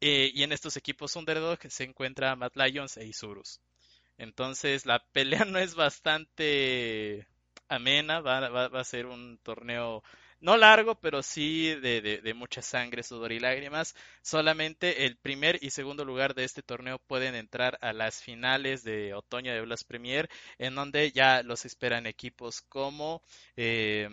[0.00, 3.60] Eh, y en estos equipos Underdog se encuentra Mad Lions e Isurus.
[4.18, 7.26] Entonces la pelea no es bastante
[7.68, 10.02] amena, va, va, va a ser un torneo
[10.44, 13.94] no largo, pero sí de, mucha sangre, sudor y lágrimas.
[14.22, 19.14] Solamente el primer y segundo lugar de este torneo pueden entrar a las finales de
[19.14, 20.28] otoño de Blast Premier,
[20.58, 23.22] en donde ya los esperan equipos como
[23.56, 24.06] eh,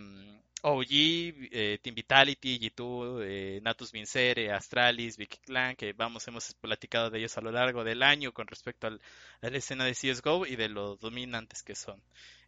[0.64, 7.10] OG, eh, Team Vitality, G2, eh, Natus Vincere, Astralis, Vicky Clan, que vamos, hemos platicado
[7.10, 9.02] de ellos a lo largo del año con respecto al,
[9.42, 12.02] a la escena de CSGO y de lo dominantes que son.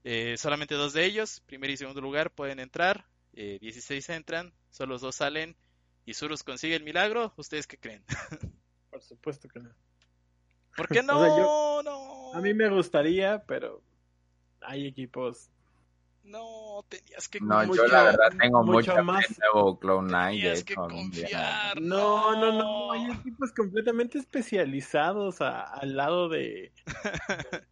[0.05, 3.05] Eh, solamente dos de ellos, primer y segundo lugar, pueden entrar.
[3.33, 5.55] 16 eh, entran, solo dos salen
[6.05, 7.33] y Surus consigue el milagro.
[7.37, 8.03] ¿Ustedes qué creen?
[8.91, 9.69] Por supuesto que no.
[10.75, 11.81] ¿Por qué no?
[11.83, 12.33] no.
[12.33, 13.81] A mí me gustaría, pero
[14.61, 15.49] hay equipos.
[16.23, 21.81] No, tenías que No, yo la verdad tengo mucho, más nuevo Clone Tenías que confiar.
[21.81, 26.71] No, no, no, Hay equipos completamente especializados al lado de,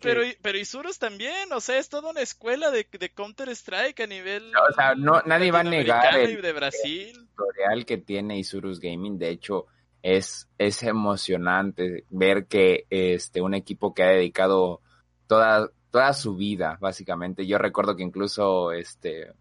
[0.00, 4.52] pero, pero Isurus también, o sea, es toda una escuela de, de Counter-Strike a nivel.
[4.54, 7.28] o sea, no, nadie va a negar el, de Brasil.
[7.36, 9.18] tutorial que tiene Isurus Gaming.
[9.18, 9.66] De hecho,
[10.02, 14.80] es, es emocionante ver que este un equipo que ha dedicado
[15.26, 17.46] toda, toda su vida, básicamente.
[17.46, 19.32] Yo recuerdo que incluso este.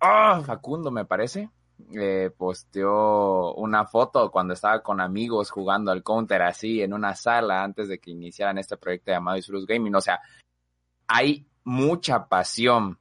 [0.00, 0.42] ¡Ah!
[0.44, 1.50] Facundo, me parece
[1.94, 7.62] eh, posteó una foto cuando estaba con amigos jugando al counter así en una sala
[7.62, 9.94] antes de que iniciaran este proyecto llamado Isurus Gaming.
[9.94, 10.20] O sea,
[11.06, 12.98] hay mucha pasión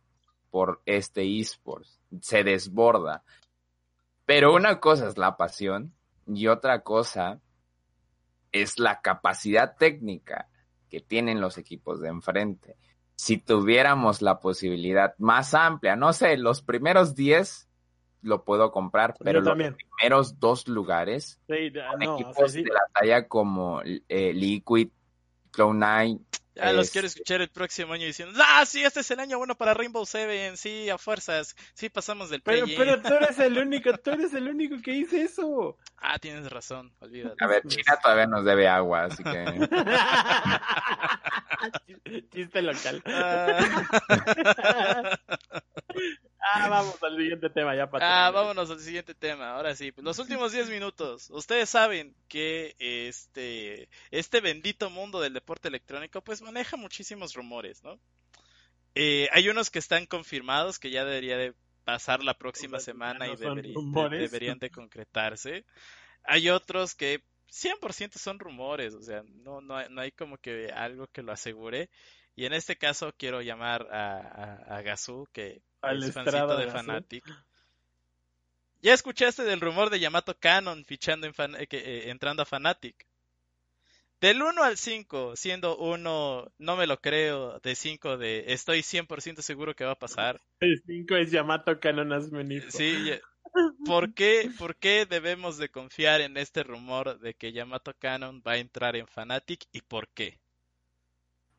[0.49, 3.23] por este esports, se desborda.
[4.25, 5.93] Pero una cosa es la pasión
[6.27, 7.39] y otra cosa
[8.51, 10.49] es la capacidad técnica
[10.89, 12.77] que tienen los equipos de enfrente.
[13.15, 17.69] Si tuviéramos la posibilidad más amplia, no sé, los primeros 10
[18.21, 24.89] lo puedo comprar, pero los primeros dos lugares equipos de la talla como eh, Liquid,
[25.51, 26.19] Cloud9.
[26.53, 29.55] Ya los quiero escuchar el próximo año diciendo, ah, sí, este es el año bueno
[29.55, 33.93] para Rainbow Seven, sí, a fuerzas, sí, pasamos del Pero, pero tú eres el único,
[34.03, 35.77] tú eres el único que dice eso.
[35.97, 37.41] Ah, tienes razón, olvídate.
[37.41, 39.69] A ver, China todavía nos debe agua, así que...
[42.31, 43.01] Chiste local.
[43.05, 43.59] Ah.
[46.41, 49.51] Ah, vamos al siguiente tema ya para Ah, vámonos al siguiente tema.
[49.51, 51.29] Ahora sí, pues, los últimos 10 minutos.
[51.29, 57.99] Ustedes saben que este este bendito mundo del deporte electrónico pues maneja muchísimos rumores, ¿no?
[58.95, 63.35] Eh, hay unos que están confirmados que ya debería de pasar la próxima semana y
[63.35, 65.65] deberían de concretarse.
[66.23, 71.07] Hay otros que 100% son rumores, o sea, no, no, no hay como que algo
[71.07, 71.89] que lo asegure.
[72.35, 77.25] Y en este caso quiero llamar a, a, a Gazú, que es fancito de Fanatic.
[78.81, 83.05] ¿Ya escuchaste del rumor de Yamato Canon fichando en eh, eh, entrando a Fanatic?
[84.19, 89.41] Del 1 al 5, siendo 1, no me lo creo, de 5 de estoy 100%
[89.41, 90.39] seguro que va a pasar.
[90.59, 92.69] El 5 es Yamato Canon Asmenifo.
[92.69, 93.11] Sí,
[93.83, 98.53] ¿por qué, ¿por qué debemos de confiar en este rumor de que Yamato Canon va
[98.53, 100.39] a entrar en Fnatic y por qué?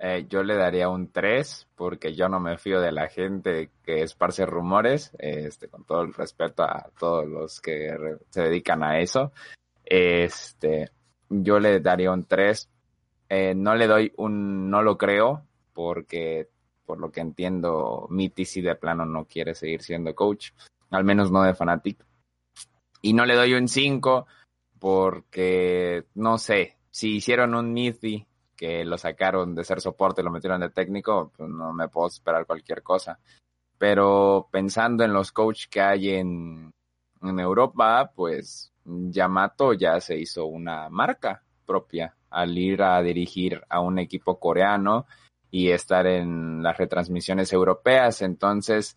[0.05, 4.03] Eh, yo le daría un 3 porque yo no me fío de la gente que
[4.03, 7.95] esparce rumores, este, con todo el respeto a todos los que
[8.31, 9.31] se dedican a eso.
[9.85, 10.91] Este,
[11.29, 12.69] yo le daría un 3.
[13.29, 16.49] Eh, no le doy un no lo creo porque
[16.85, 20.51] por lo que entiendo Mitty si de plano no quiere seguir siendo coach,
[20.91, 22.05] al menos no de Fanatic.
[23.03, 24.27] Y no le doy un 5
[24.81, 28.27] porque no sé, si hicieron un Mithy
[28.63, 32.07] que lo sacaron de ser soporte y lo metieron de técnico, pues no me puedo
[32.07, 33.19] esperar cualquier cosa.
[33.77, 36.71] Pero pensando en los coaches que hay en,
[37.23, 43.81] en Europa, pues Yamato ya se hizo una marca propia al ir a dirigir a
[43.81, 45.07] un equipo coreano
[45.51, 48.23] y estar en las retransmisiones europeas.
[48.23, 48.97] Entonces,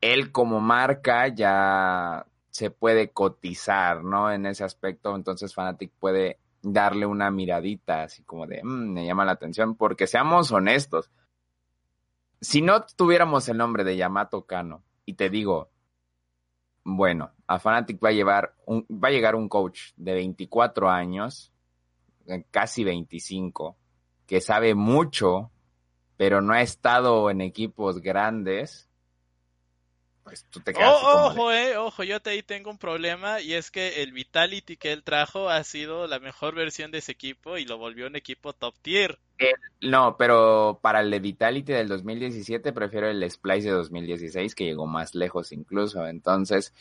[0.00, 4.30] él como marca ya se puede cotizar, ¿no?
[4.30, 9.24] En ese aspecto, entonces Fanatic puede darle una miradita, así como de, mm, me llama
[9.24, 11.10] la atención, porque seamos honestos,
[12.40, 15.70] si no tuviéramos el nombre de Yamato Kano, y te digo,
[16.84, 21.52] bueno, a Fanatic va a llevar un, va a llegar un coach de 24 años,
[22.26, 23.76] eh, casi 25,
[24.26, 25.50] que sabe mucho,
[26.16, 28.89] pero no ha estado en equipos grandes,
[30.24, 33.54] pues tú te quedas oh, ojo, eh, ojo, yo te ahí tengo un problema y
[33.54, 37.58] es que el Vitality que él trajo ha sido la mejor versión de ese equipo
[37.58, 39.18] y lo volvió un equipo top tier.
[39.80, 44.86] no, pero para el de Vitality del 2017 prefiero el Splice de 2016 que llegó
[44.86, 46.06] más lejos incluso.
[46.06, 46.74] Entonces,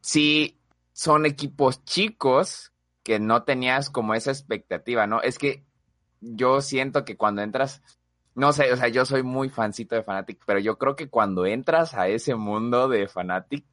[0.00, 0.58] sí,
[0.92, 2.72] son equipos chicos
[3.02, 5.20] que no tenías como esa expectativa, ¿no?
[5.20, 5.64] Es que
[6.20, 7.82] yo siento que cuando entras
[8.36, 11.46] no sé, o sea, yo soy muy fancito de Fanatic, pero yo creo que cuando
[11.46, 13.64] entras a ese mundo de Fanatic,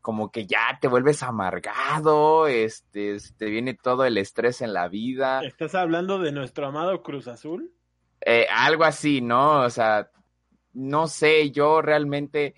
[0.00, 5.42] como que ya te vuelves amargado, este, te viene todo el estrés en la vida.
[5.42, 7.72] ¿Estás hablando de nuestro amado Cruz Azul?
[8.20, 9.62] Eh, algo así, ¿no?
[9.62, 10.08] O sea,
[10.72, 12.54] no sé, yo realmente,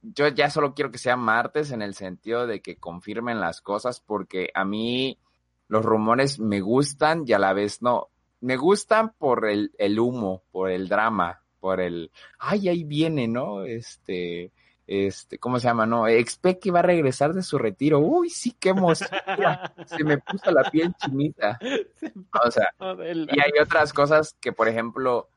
[0.00, 4.00] yo ya solo quiero que sea martes en el sentido de que confirmen las cosas,
[4.00, 5.18] porque a mí
[5.68, 8.08] los rumores me gustan y a la vez no
[8.42, 13.64] me gustan por el, el humo, por el drama, por el, ay, ahí viene, ¿no?
[13.64, 14.52] Este,
[14.86, 15.86] este, ¿cómo se llama?
[15.86, 18.00] No, que va a regresar de su retiro.
[18.00, 19.08] Uy, sí, qué emoción.
[19.86, 21.58] se me puso la piel chinita.
[22.44, 22.74] O sea,
[23.06, 25.28] y hay otras cosas que, por ejemplo,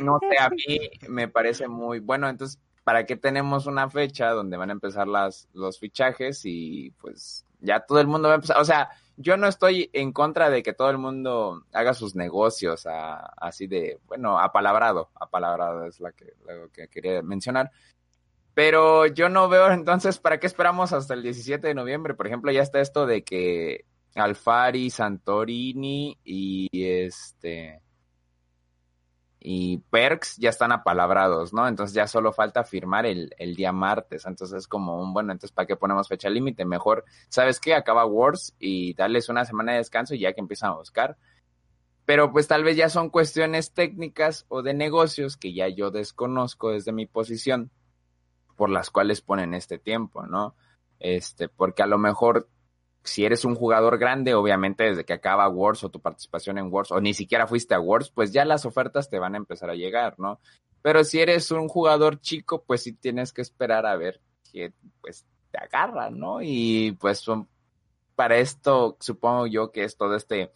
[0.00, 2.28] no sé, a mí me parece muy bueno.
[2.28, 7.46] Entonces, ¿para qué tenemos una fecha donde van a empezar las, los fichajes y pues
[7.60, 8.58] ya todo el mundo va a empezar?
[8.60, 12.86] O sea, yo no estoy en contra de que todo el mundo haga sus negocios
[12.86, 16.12] así de, bueno, apalabrado, apalabrado es la
[16.46, 17.70] lo que quería mencionar.
[18.54, 22.14] Pero yo no veo entonces, ¿para qué esperamos hasta el 17 de noviembre?
[22.14, 23.84] Por ejemplo, ya está esto de que
[24.14, 27.80] Alfari, Santorini y este
[29.46, 31.68] y Perks ya están apalabrados, ¿no?
[31.68, 34.24] Entonces ya solo falta firmar el, el día martes.
[34.24, 36.64] Entonces es como un, bueno, entonces ¿para qué ponemos fecha límite?
[36.64, 37.74] Mejor, ¿sabes qué?
[37.74, 41.18] Acaba Wars y darles una semana de descanso y ya que empiezan a buscar.
[42.06, 46.70] Pero pues tal vez ya son cuestiones técnicas o de negocios que ya yo desconozco
[46.70, 47.70] desde mi posición
[48.56, 50.54] por las cuales ponen este tiempo, ¿no?
[51.00, 52.48] Este, porque a lo mejor
[53.04, 56.90] si eres un jugador grande, obviamente desde que acaba Wars o tu participación en Wars,
[56.90, 59.74] o ni siquiera fuiste a Wars, pues ya las ofertas te van a empezar a
[59.74, 60.40] llegar, ¿no?
[60.82, 65.26] Pero si eres un jugador chico, pues sí tienes que esperar a ver que pues
[65.50, 66.40] te agarran, ¿no?
[66.42, 67.48] Y pues son,
[68.14, 70.50] para esto supongo yo que es todo este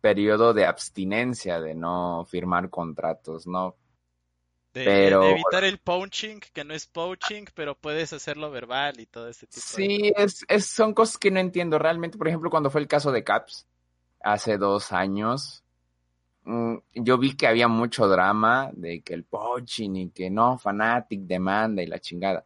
[0.00, 3.76] periodo de abstinencia de no firmar contratos, ¿no?
[4.74, 9.46] De, evitar el poaching, que no es poaching, pero puedes hacerlo verbal y todo ese
[9.46, 12.18] tipo sí, es, es, son cosas que no entiendo realmente.
[12.18, 13.66] Por ejemplo, cuando fue el caso de Caps,
[14.20, 15.64] hace dos años,
[16.44, 21.22] mm, yo vi que había mucho drama de que el poaching y que no, Fanatic
[21.22, 22.44] demanda y la chingada.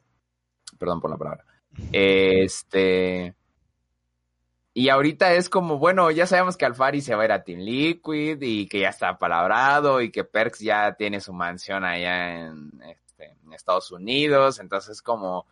[0.78, 1.44] Perdón por la palabra.
[1.92, 3.34] Este
[4.74, 7.60] y ahorita es como, bueno, ya sabemos que Alfari se va a ir a Team
[7.60, 12.70] Liquid y que ya está palabrado y que Perks ya tiene su mansión allá en,
[12.88, 14.60] este, en Estados Unidos.
[14.60, 15.46] Entonces, como,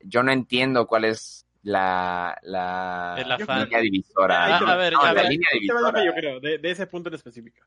[0.00, 4.56] yo no entiendo cuál es la, la línea divisora.
[4.56, 6.04] a ver, la línea divisora.
[6.04, 7.64] Yo creo, de, de, ese punto en específico.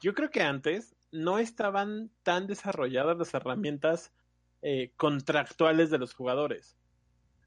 [0.00, 4.12] Yo creo que antes no estaban tan desarrolladas las herramientas
[4.62, 6.76] eh, contractuales de los jugadores.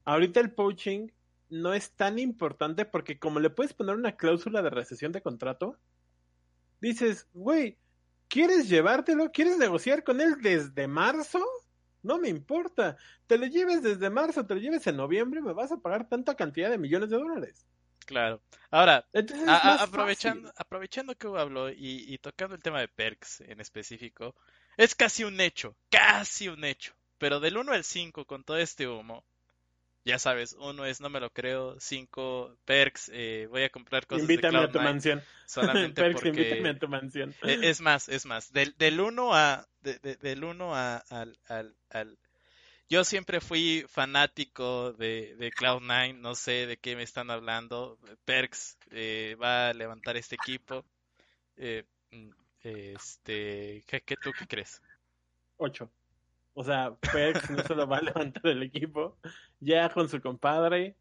[0.04, 1.08] Ahorita el poaching
[1.48, 5.78] no es tan importante porque como le puedes poner una cláusula de recesión de contrato,
[6.80, 7.78] dices, güey,
[8.28, 9.30] ¿quieres llevártelo?
[9.32, 11.44] ¿Quieres negociar con él desde marzo?
[12.02, 12.96] no me importa.
[13.26, 16.36] Te lo lleves desde marzo, te lo lleves en noviembre, me vas a pagar tanta
[16.36, 17.66] cantidad de millones de dólares.
[18.04, 18.40] Claro.
[18.70, 20.54] Ahora, a- a- aprovechando, fácil.
[20.64, 24.36] aprovechando que Hugo habló y, y tocando el tema de perks en específico,
[24.76, 26.94] es casi un hecho, casi un hecho.
[27.18, 29.24] Pero del 1 al 5 con todo este humo,
[30.06, 34.28] ya sabes, uno es no me lo creo, 5 perks, eh, voy a comprar cosas
[34.28, 35.22] Invítame de a tu Cloud9 mansión.
[35.46, 36.28] solamente Perks, porque...
[36.42, 37.34] invítame a tu mansión.
[37.42, 41.36] E- Es más, es más, del, del 1 a, de- de- del 1 a, al,
[41.48, 42.18] al, al-
[42.88, 47.98] Yo siempre fui fanático de, de Cloud9, no sé de qué me están hablando.
[48.24, 50.84] Perks eh, va a levantar este equipo.
[51.56, 52.30] Eh, mm,
[52.62, 54.80] este, ¿qué, qué tú qué crees?
[55.58, 55.90] 8.
[56.58, 59.18] O sea, Perks no solo va a levantar el equipo,
[59.60, 60.96] ya con su compadre,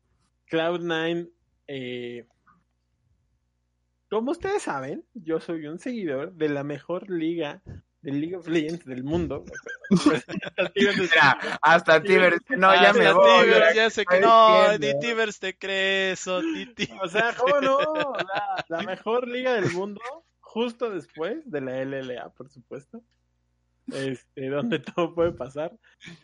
[0.51, 1.31] Cloud9,
[1.67, 2.27] eh,
[4.09, 7.61] como ustedes saben, yo soy un seguidor de la mejor liga
[8.01, 9.45] de League of Legends del mundo.
[10.75, 13.47] Mira, hasta Tiber dice, no, ya me voy.
[13.73, 16.41] Ya sé que no, ni Tivers te crees, o
[17.01, 17.79] O sea, ¿cómo no?
[18.13, 20.01] La, la mejor liga del mundo,
[20.41, 23.01] justo después de la LLA, por supuesto.
[23.93, 25.77] Este, donde todo puede pasar.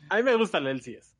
[0.10, 1.16] A mí me gusta la LCS.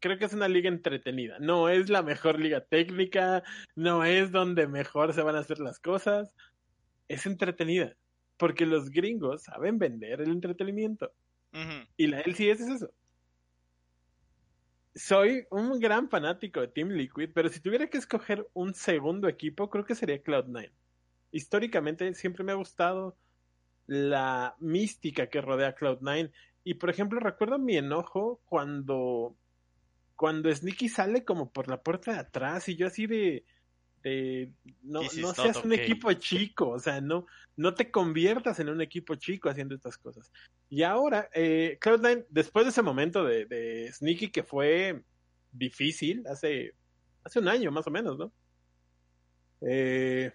[0.00, 1.38] Creo que es una liga entretenida.
[1.40, 3.42] No es la mejor liga técnica,
[3.74, 6.34] no es donde mejor se van a hacer las cosas.
[7.08, 7.94] Es entretenida.
[8.38, 11.12] Porque los gringos saben vender el entretenimiento.
[11.96, 12.94] Y la LCS es eso.
[14.94, 19.68] Soy un gran fanático de Team Liquid, pero si tuviera que escoger un segundo equipo,
[19.68, 20.70] creo que sería Cloud9.
[21.32, 23.16] Históricamente siempre me ha gustado
[23.90, 26.30] la mística que rodea a Cloud9.
[26.62, 29.34] Y por ejemplo, recuerdo mi enojo cuando,
[30.14, 33.44] cuando Sneaky sale como por la puerta de atrás y yo así de,
[34.04, 34.52] de
[34.84, 37.26] no, no seas un equipo chico, o sea, no,
[37.56, 40.30] no te conviertas en un equipo chico haciendo estas cosas.
[40.68, 45.02] Y ahora, eh, Cloud9, después de ese momento de, de Sneaky que fue
[45.50, 46.76] difícil, hace,
[47.24, 48.32] hace un año más o menos, ¿no?
[49.62, 50.32] Eh,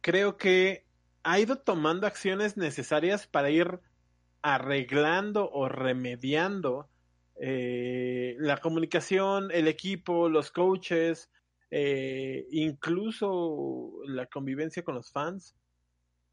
[0.00, 0.85] creo que
[1.26, 3.80] ha ido tomando acciones necesarias para ir
[4.42, 6.88] arreglando o remediando
[7.34, 11.28] eh, la comunicación, el equipo, los coaches,
[11.72, 15.56] eh, incluso la convivencia con los fans.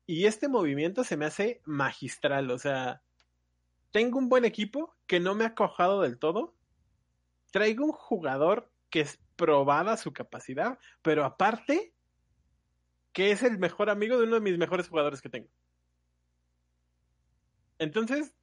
[0.05, 3.01] Y este movimiento se me hace magistral, o sea,
[3.91, 6.53] tengo un buen equipo que no me ha cojado del todo,
[7.51, 11.93] traigo un jugador que es probada su capacidad, pero aparte
[13.13, 15.47] que es el mejor amigo de uno de mis mejores jugadores que tengo.
[17.77, 18.33] Entonces,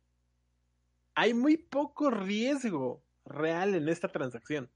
[1.14, 4.70] hay muy poco riesgo real en esta transacción.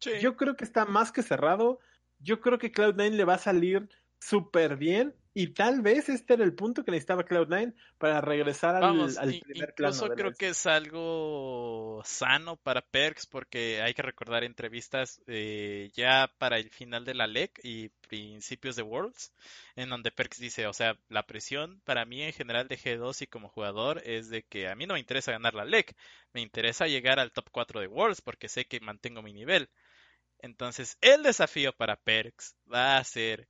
[0.00, 0.12] Sí.
[0.20, 1.80] Yo creo que está más que cerrado.
[2.18, 3.88] Yo creo que Cloud9 le va a salir
[4.20, 5.14] súper bien.
[5.38, 9.38] Y tal vez este era el punto que necesitaba Cloud9 para regresar al, Vamos, al
[9.38, 15.92] primer incluso creo que es algo sano para Perks porque hay que recordar entrevistas eh,
[15.94, 19.32] ya para el final de la LEC y principios de Worlds,
[19.76, 23.26] en donde Perks dice, o sea, la presión para mí en general de G2 y
[23.28, 25.94] como jugador es de que a mí no me interesa ganar la LEC,
[26.32, 29.70] me interesa llegar al top 4 de Worlds porque sé que mantengo mi nivel.
[30.40, 33.46] Entonces, el desafío para Perks va a ser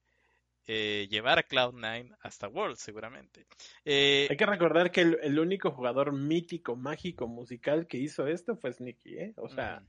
[0.69, 3.47] eh, llevar a Cloud9 hasta Worlds seguramente.
[3.85, 8.55] Eh, Hay que recordar que el, el único jugador mítico, mágico, musical que hizo esto
[8.57, 9.33] fue Sneaky, ¿eh?
[9.37, 9.83] O sea.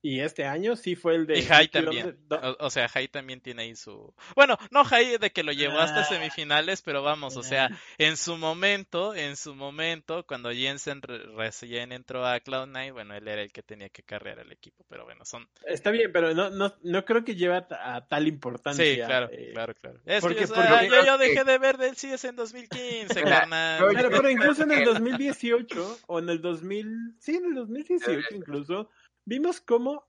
[0.00, 1.38] Y este año sí fue el de.
[1.38, 2.16] Y Jai también.
[2.28, 4.14] ¿dónde- dó- O, o sea, Jai también tiene ahí su...
[4.36, 6.04] Bueno, no Jai de que lo llevó hasta Ah.
[6.04, 7.68] semifinales, pero vamos, o sea,
[7.98, 13.26] en su momento, en su momento, cuando Jensen re- recién entró a Cloud9, bueno, él
[13.26, 15.48] era el que tenía que carrear al equipo, pero bueno, son...
[15.66, 18.84] Está bien, pero no, no, no creo que lleve a, ta- a tal importancia.
[18.84, 20.00] Sí, claro, eh, claro, claro.
[20.06, 23.14] Es porque- que, o sea, porque- yo, yo dejé de ver del CS en 2015,
[23.24, 23.84] Mira, carnal.
[23.96, 28.90] Pero, pero incluso en el 2018 o en el 2000, sí, en el 2018 incluso,
[29.28, 30.08] vimos cómo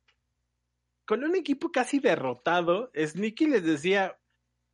[1.06, 4.18] con un equipo casi derrotado, Sneaky les decía,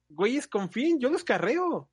[0.10, 1.90] güeyes, confíen, yo los carreo.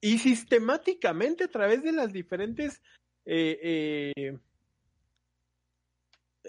[0.00, 2.82] Y sistemáticamente a través de las diferentes
[3.24, 4.38] eh, eh,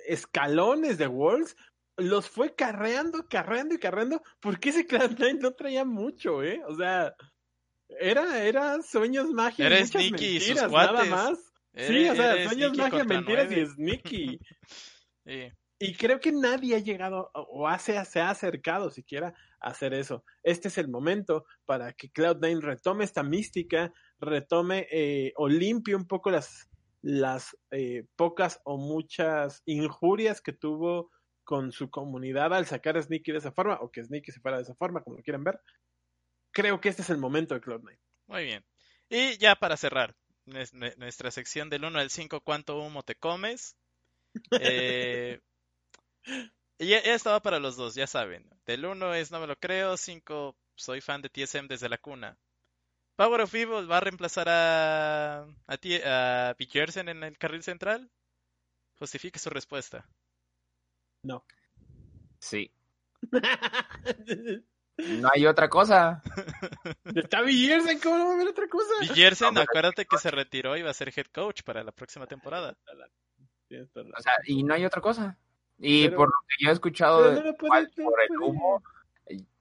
[0.07, 1.55] escalones de Worlds,
[1.97, 6.63] los fue carreando, carreando y carreando, porque ese Cloud9 no traía mucho, ¿eh?
[6.67, 7.15] O sea,
[7.87, 11.52] era, era sueños magia, Era Sneaky y sus nada más.
[11.75, 13.61] Sí, o sea, sueños, magia, mentiras nueve.
[13.61, 14.39] y Sneaky.
[15.25, 15.51] Sí.
[15.79, 20.23] Y creo que nadie ha llegado o- hace, se ha acercado siquiera a hacer eso.
[20.43, 26.05] Este es el momento para que Cloud9 retome esta mística, retome eh, o limpie un
[26.07, 26.69] poco las,
[27.01, 31.09] las eh, pocas o muchas injurias que tuvo
[31.45, 34.57] con su comunidad al sacar a Sneaky de esa forma, o que Sneaky se fuera
[34.57, 35.59] de esa forma, como lo quieren ver.
[36.51, 37.97] Creo que este es el momento de Cloud9.
[38.27, 38.65] Muy bien.
[39.09, 40.15] Y ya para cerrar,
[40.45, 43.75] nuestra sección del 1 al 5, ¿cuánto humo te comes?
[44.59, 45.39] Eh,
[46.79, 48.49] y estaba para los dos, ya saben.
[48.65, 52.37] Del 1 es no me lo creo, 5 soy fan de TSM desde la cuna.
[53.15, 58.09] Power of Evil va a reemplazar a, a, a en el carril central.
[58.97, 60.07] Justifique su respuesta.
[61.23, 61.45] No.
[62.39, 62.71] Sí.
[64.97, 66.21] No hay otra cosa.
[67.15, 68.91] Está Villersen, ¿cómo no va a haber otra cosa?
[69.01, 72.77] Villersen, acuérdate que se retiró y va a ser head coach para la próxima temporada.
[73.71, 75.37] O sea, y no hay otra cosa.
[75.79, 78.81] Y por lo que yo he escuchado por el humo,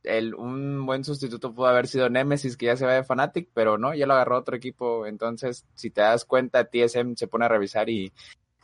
[0.02, 3.78] el, un buen sustituto pudo haber sido Nemesis, que ya se va de Fnatic, pero
[3.78, 5.06] no, ya lo agarró otro equipo.
[5.06, 8.12] Entonces, si te das cuenta, TSM se pone a revisar y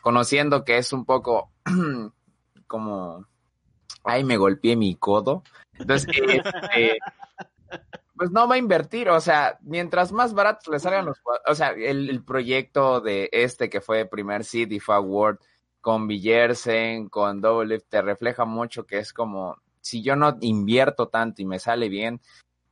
[0.01, 1.53] conociendo que es un poco
[2.67, 3.27] como,
[4.09, 5.43] ay, me golpeé mi codo.
[5.79, 6.99] Entonces, este,
[8.17, 11.69] pues no va a invertir, o sea, mientras más baratos le salgan los o sea,
[11.71, 15.39] el, proyecto de este que fue primer seed y fue award
[15.81, 21.43] con Villersen, con Double te refleja mucho que es como si yo no invierto tanto
[21.43, 22.21] y me sale bien,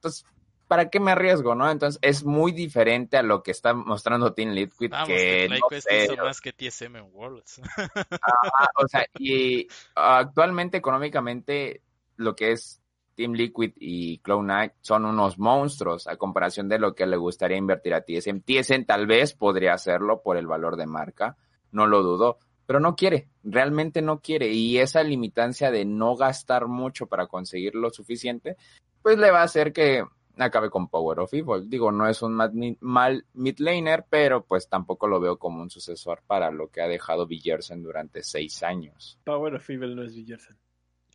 [0.00, 0.24] pues
[0.66, 1.70] ¿para qué me arriesgo, no?
[1.70, 5.48] Entonces es muy diferente a lo que está mostrando Team Liquid que,
[5.88, 7.60] que más que TSM en Worlds.
[8.76, 11.82] o sea, y actualmente económicamente
[12.16, 12.80] lo que es
[13.14, 17.94] Team Liquid y Cloud9 son unos monstruos a comparación de lo que le gustaría invertir
[17.94, 18.40] a TSM.
[18.40, 21.36] TSM tal vez podría hacerlo por el valor de marca,
[21.72, 24.48] no lo dudo, pero no quiere, realmente no quiere.
[24.48, 28.56] Y esa limitancia de no gastar mucho para conseguir lo suficiente,
[29.02, 30.04] pues le va a hacer que
[30.44, 31.68] acabe con Power of Evil.
[31.68, 32.34] Digo, no es un
[32.80, 37.26] mal midlaner, pero pues tampoco lo veo como un sucesor para lo que ha dejado
[37.26, 39.18] Villersen durante seis años.
[39.24, 40.56] Power of Evil no es Villersen.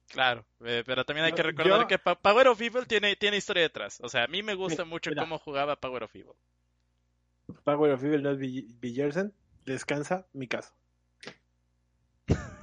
[0.07, 3.99] Claro, eh, pero también hay que recordar que Power of Evil tiene, tiene historia detrás.
[4.01, 6.33] O sea, a mí me gusta mucho cómo jugaba Power of Evil.
[7.63, 9.33] Power of Evil no es Villersen,
[9.65, 10.73] descansa mi caso.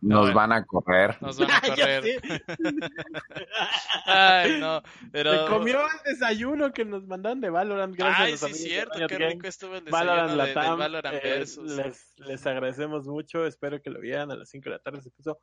[0.00, 1.16] Nos van a correr.
[1.20, 2.20] Nos van a correr.
[4.06, 4.82] Ay, no,
[5.12, 5.44] pero...
[5.46, 7.94] Se comió el desayuno que nos mandan de Valorant.
[7.96, 11.72] Gracias Ay, sí, cierto, qué rico estuvo el desayuno Valorant de, Valorant eh, Versus.
[11.72, 15.02] les, les, agradecemos mucho, espero que lo vieran a las 5 de la tarde.
[15.02, 15.38] Se puso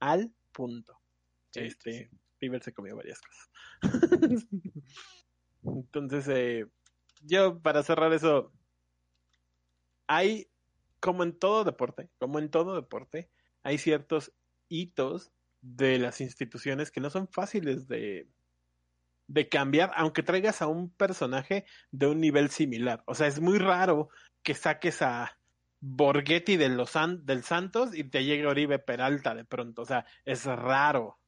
[0.00, 0.98] al punto.
[1.54, 3.50] este, Piver se comió varias cosas.
[5.62, 6.66] Entonces, eh,
[7.22, 8.52] yo para cerrar eso,
[10.06, 10.48] hay,
[11.00, 13.30] como en todo deporte, como en todo deporte,
[13.64, 14.32] hay ciertos
[14.68, 18.28] hitos de las instituciones que no son fáciles de,
[19.26, 23.02] de cambiar, aunque traigas a un personaje de un nivel similar.
[23.06, 24.10] O sea, es muy raro
[24.42, 25.38] que saques a
[25.80, 29.82] Borghetti del Santos y te llegue Oribe Peralta de pronto.
[29.82, 31.18] O sea, es raro.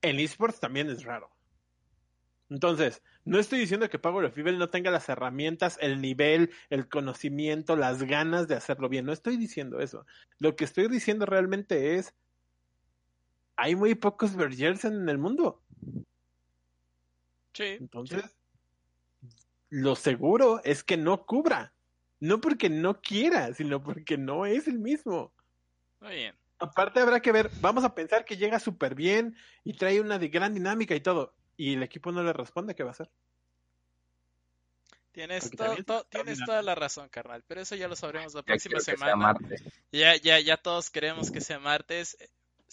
[0.00, 1.33] En esports también es raro.
[2.50, 6.88] Entonces, no estoy diciendo que Power of Evil no tenga las herramientas, el nivel, el
[6.88, 9.06] conocimiento, las ganas de hacerlo bien.
[9.06, 10.04] No estoy diciendo eso.
[10.38, 12.14] Lo que estoy diciendo realmente es,
[13.56, 15.62] hay muy pocos Bergersen en el mundo.
[17.54, 17.76] Sí.
[17.80, 18.36] Entonces,
[19.70, 21.72] lo seguro es que no cubra.
[22.20, 25.32] No porque no quiera, sino porque no es el mismo.
[26.00, 26.34] Muy bien.
[26.58, 30.54] Aparte habrá que ver, vamos a pensar que llega súper bien y trae una gran
[30.54, 33.10] dinámica y todo y el equipo no le responde, ¿qué va a hacer?
[35.12, 35.48] Tienes,
[36.08, 39.36] tienes toda la razón, carnal, pero eso ya lo sabremos la próxima semana.
[39.92, 42.16] Ya, ya, ya todos queremos que sea martes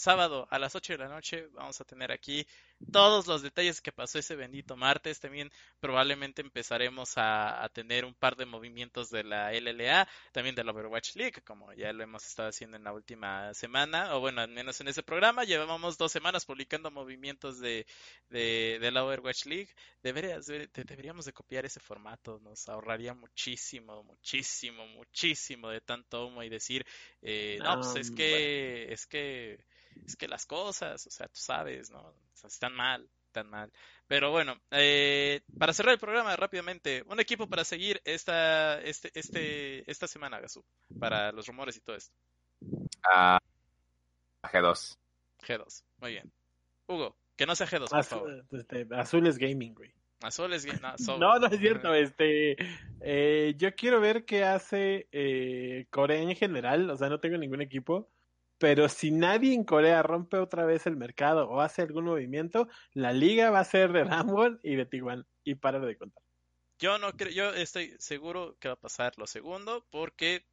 [0.01, 2.45] sábado a las 8 de la noche vamos a tener aquí
[2.91, 5.19] todos los detalles que pasó ese bendito martes.
[5.19, 10.71] También probablemente empezaremos a, tener un par de movimientos de la LLA, también de la
[10.71, 14.49] Overwatch League, como ya lo hemos estado haciendo en la última semana, o bueno, al
[14.49, 15.43] menos en ese programa.
[15.43, 17.85] Llevamos dos semanas publicando movimientos de,
[18.29, 19.69] de, la Overwatch League.
[20.01, 26.49] Deberías, deberíamos de copiar ese formato, nos ahorraría muchísimo, muchísimo, muchísimo de tanto humo y
[26.49, 26.85] decir,
[27.21, 29.63] eh, no, pues es que, es que
[30.05, 32.13] es que las cosas, o sea, tú sabes, ¿no?
[32.43, 33.71] están mal, están mal.
[34.07, 39.89] Pero bueno, eh, para cerrar el programa rápidamente, un equipo para seguir esta, este, este,
[39.89, 40.63] esta semana, Gazú,
[40.99, 42.13] para los rumores y todo esto.
[42.61, 43.37] Uh,
[44.47, 44.97] G2.
[45.47, 46.31] G2, muy bien.
[46.87, 48.45] Hugo, que no sea G2, por favor.
[48.51, 49.93] Este, azul es gaming, güey.
[50.21, 50.81] Azul es gaming.
[51.19, 51.93] No, no, es cierto.
[51.93, 52.55] Este,
[53.01, 56.89] eh, yo quiero ver qué hace eh, Corea en general.
[56.89, 58.09] O sea, no tengo ningún equipo
[58.62, 63.12] pero si nadie en Corea rompe otra vez el mercado o hace algún movimiento, la
[63.12, 66.21] liga va a ser de Ramwon y de Tiguan y para de contar.
[66.78, 70.46] Yo no creo, yo estoy seguro que va a pasar lo segundo porque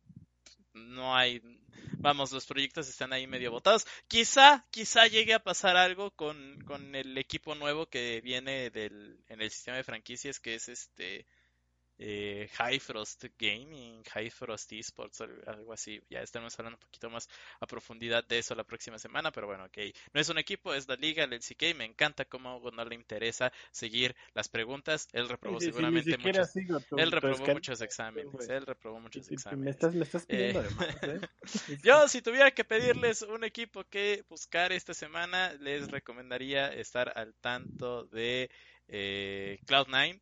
[0.72, 1.42] no hay,
[1.98, 3.86] vamos, los proyectos están ahí medio botados.
[4.08, 9.42] Quizá, quizá llegue a pasar algo con, con el equipo nuevo que viene del, en
[9.42, 11.26] el sistema de franquicias que es este
[11.98, 16.00] eh, High Frost Gaming, High Frost Esports, algo así.
[16.08, 17.28] Ya estaremos hablando un poquito más
[17.60, 19.78] a profundidad de eso la próxima semana, pero bueno, ok.
[20.12, 21.76] No es un equipo, es la liga, el LCK.
[21.76, 25.08] Me encanta cómo no le interesa seguir las preguntas.
[25.12, 26.54] Él reprobó seguramente muchos,
[26.96, 28.48] él reprobó muchos exámenes.
[28.48, 29.64] Él reprobó muchos exámenes.
[29.64, 30.68] Me estás, me estás pidiendo eh,
[31.02, 31.20] ¿eh?
[31.82, 37.34] Yo, si tuviera que pedirles un equipo que buscar esta semana, les recomendaría estar al
[37.34, 38.50] tanto de
[38.88, 40.20] eh, Cloud9.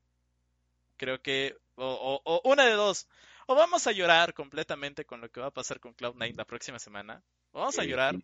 [0.97, 3.09] Creo que o, una de dos.
[3.47, 6.79] O vamos a llorar completamente con lo que va a pasar con Cloud9 la próxima
[6.79, 7.23] semana.
[7.53, 8.17] O vamos a llorar.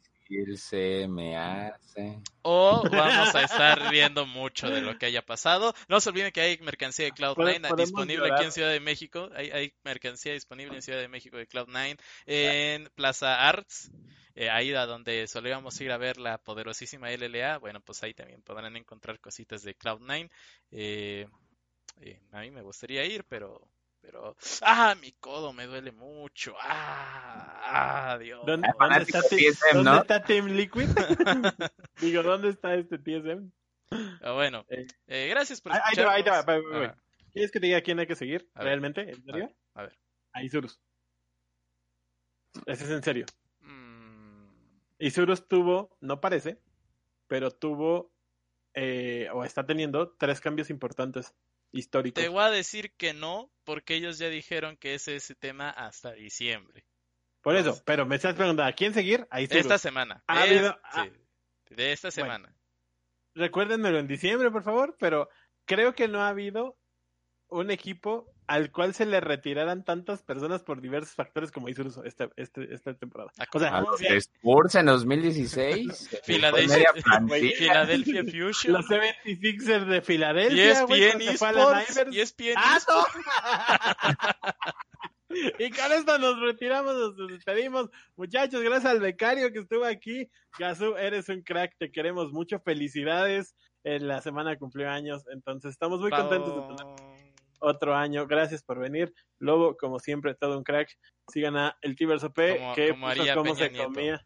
[0.56, 2.18] Se me hace.
[2.42, 5.74] O vamos a estar viendo mucho de lo que haya pasado.
[5.88, 9.28] No se olviden que hay mercancía de Cloud9 disponible aquí en Ciudad de México.
[9.34, 13.90] Hay, hay, mercancía disponible en Ciudad de México de Cloud9 en Plaza Arts.
[14.34, 17.58] Eh, ahí a donde solíamos ir a ver la poderosísima LLA.
[17.58, 20.30] Bueno, pues ahí también podrán encontrar cositas de Cloud9.
[20.70, 21.26] Eh,
[22.02, 23.68] eh, a mí me gustaría ir, pero
[24.00, 28.68] pero ah mi codo me duele mucho ah, Dios ¿Dónde,
[30.00, 30.88] está, Team Liquid?
[32.00, 33.48] digo ¿dónde está este TSM?
[34.20, 36.44] Ah, bueno eh, eh, gracias por ahí te va, ahí te va,
[37.32, 39.02] ¿quieres que te diga quién hay que seguir realmente?
[39.02, 39.54] ¿en serio?
[39.74, 39.96] a ver,
[40.32, 40.80] a Isurus
[42.66, 43.26] ese es en serio
[43.60, 44.48] mm.
[44.98, 46.58] Isurus tuvo no parece
[47.28, 48.10] pero tuvo
[49.32, 51.36] o está teniendo tres cambios importantes
[52.12, 55.70] te voy a decir que no, porque ellos ya dijeron que ese es ese tema
[55.70, 56.84] hasta diciembre.
[57.40, 59.26] Por eso, pero me estás preguntando, ¿a quién seguir?
[59.30, 60.22] Ahí Esta semana.
[60.28, 60.44] Ah,
[61.70, 62.54] de esta semana.
[63.34, 65.28] recuérdenmelo en diciembre, por favor, pero
[65.64, 66.76] creo que no ha habido
[67.48, 72.28] un equipo al cual se le retiraran tantas personas por diversos factores como hizo esta,
[72.36, 73.31] este, esta temporada.
[73.39, 76.20] Ah, o sea, Spurs en 2016.
[76.27, 76.93] Philadelphia,
[77.59, 78.73] Philadelphia Fusion.
[78.74, 80.73] Los 76ers de Filadelfia.
[80.73, 81.97] ESPN Esports.
[82.12, 83.86] ESPN ¡Ah,
[85.59, 87.89] Y con esto nos retiramos, nos despedimos.
[88.16, 90.28] Muchachos, gracias al becario que estuvo aquí.
[90.59, 92.60] Gazú, eres un crack, te queremos mucho.
[92.60, 93.55] Felicidades.
[93.85, 97.11] En la semana cumplió años, entonces estamos muy contentos de tener
[97.62, 98.26] otro año.
[98.26, 99.14] Gracias por venir.
[99.39, 100.89] Lobo, como siempre, todo un crack.
[101.28, 104.20] Sigan a el Tiverso P, que puso cómo se comía.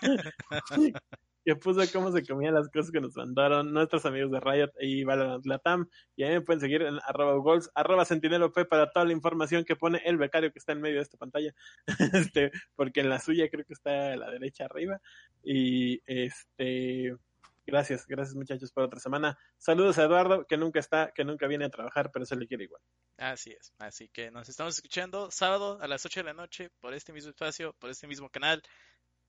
[1.44, 5.04] que puso cómo se comían las cosas que nos mandaron nuestros amigos de Riot y
[5.04, 5.88] Valorant Latam.
[6.16, 9.64] Y ahí me pueden seguir en arroba goals, arroba sentinelo P para toda la información
[9.64, 11.52] que pone el becario que está en medio de esta pantalla.
[12.32, 15.00] este, porque en la suya creo que está a la derecha arriba.
[15.42, 17.16] Y este
[17.64, 19.38] Gracias, gracias muchachos por otra semana.
[19.56, 22.64] Saludos a Eduardo, que nunca está, que nunca viene a trabajar, pero se le quiere
[22.64, 22.82] igual.
[23.18, 26.92] Así es, así que nos estamos escuchando sábado a las 8 de la noche por
[26.94, 28.62] este mismo espacio, por este mismo canal.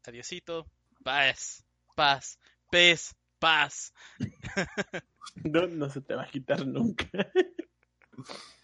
[0.05, 0.65] Adiosito,
[1.03, 1.63] paz,
[1.95, 2.39] paz,
[2.71, 3.93] pez, paz.
[5.43, 7.07] no, no se te va a quitar nunca.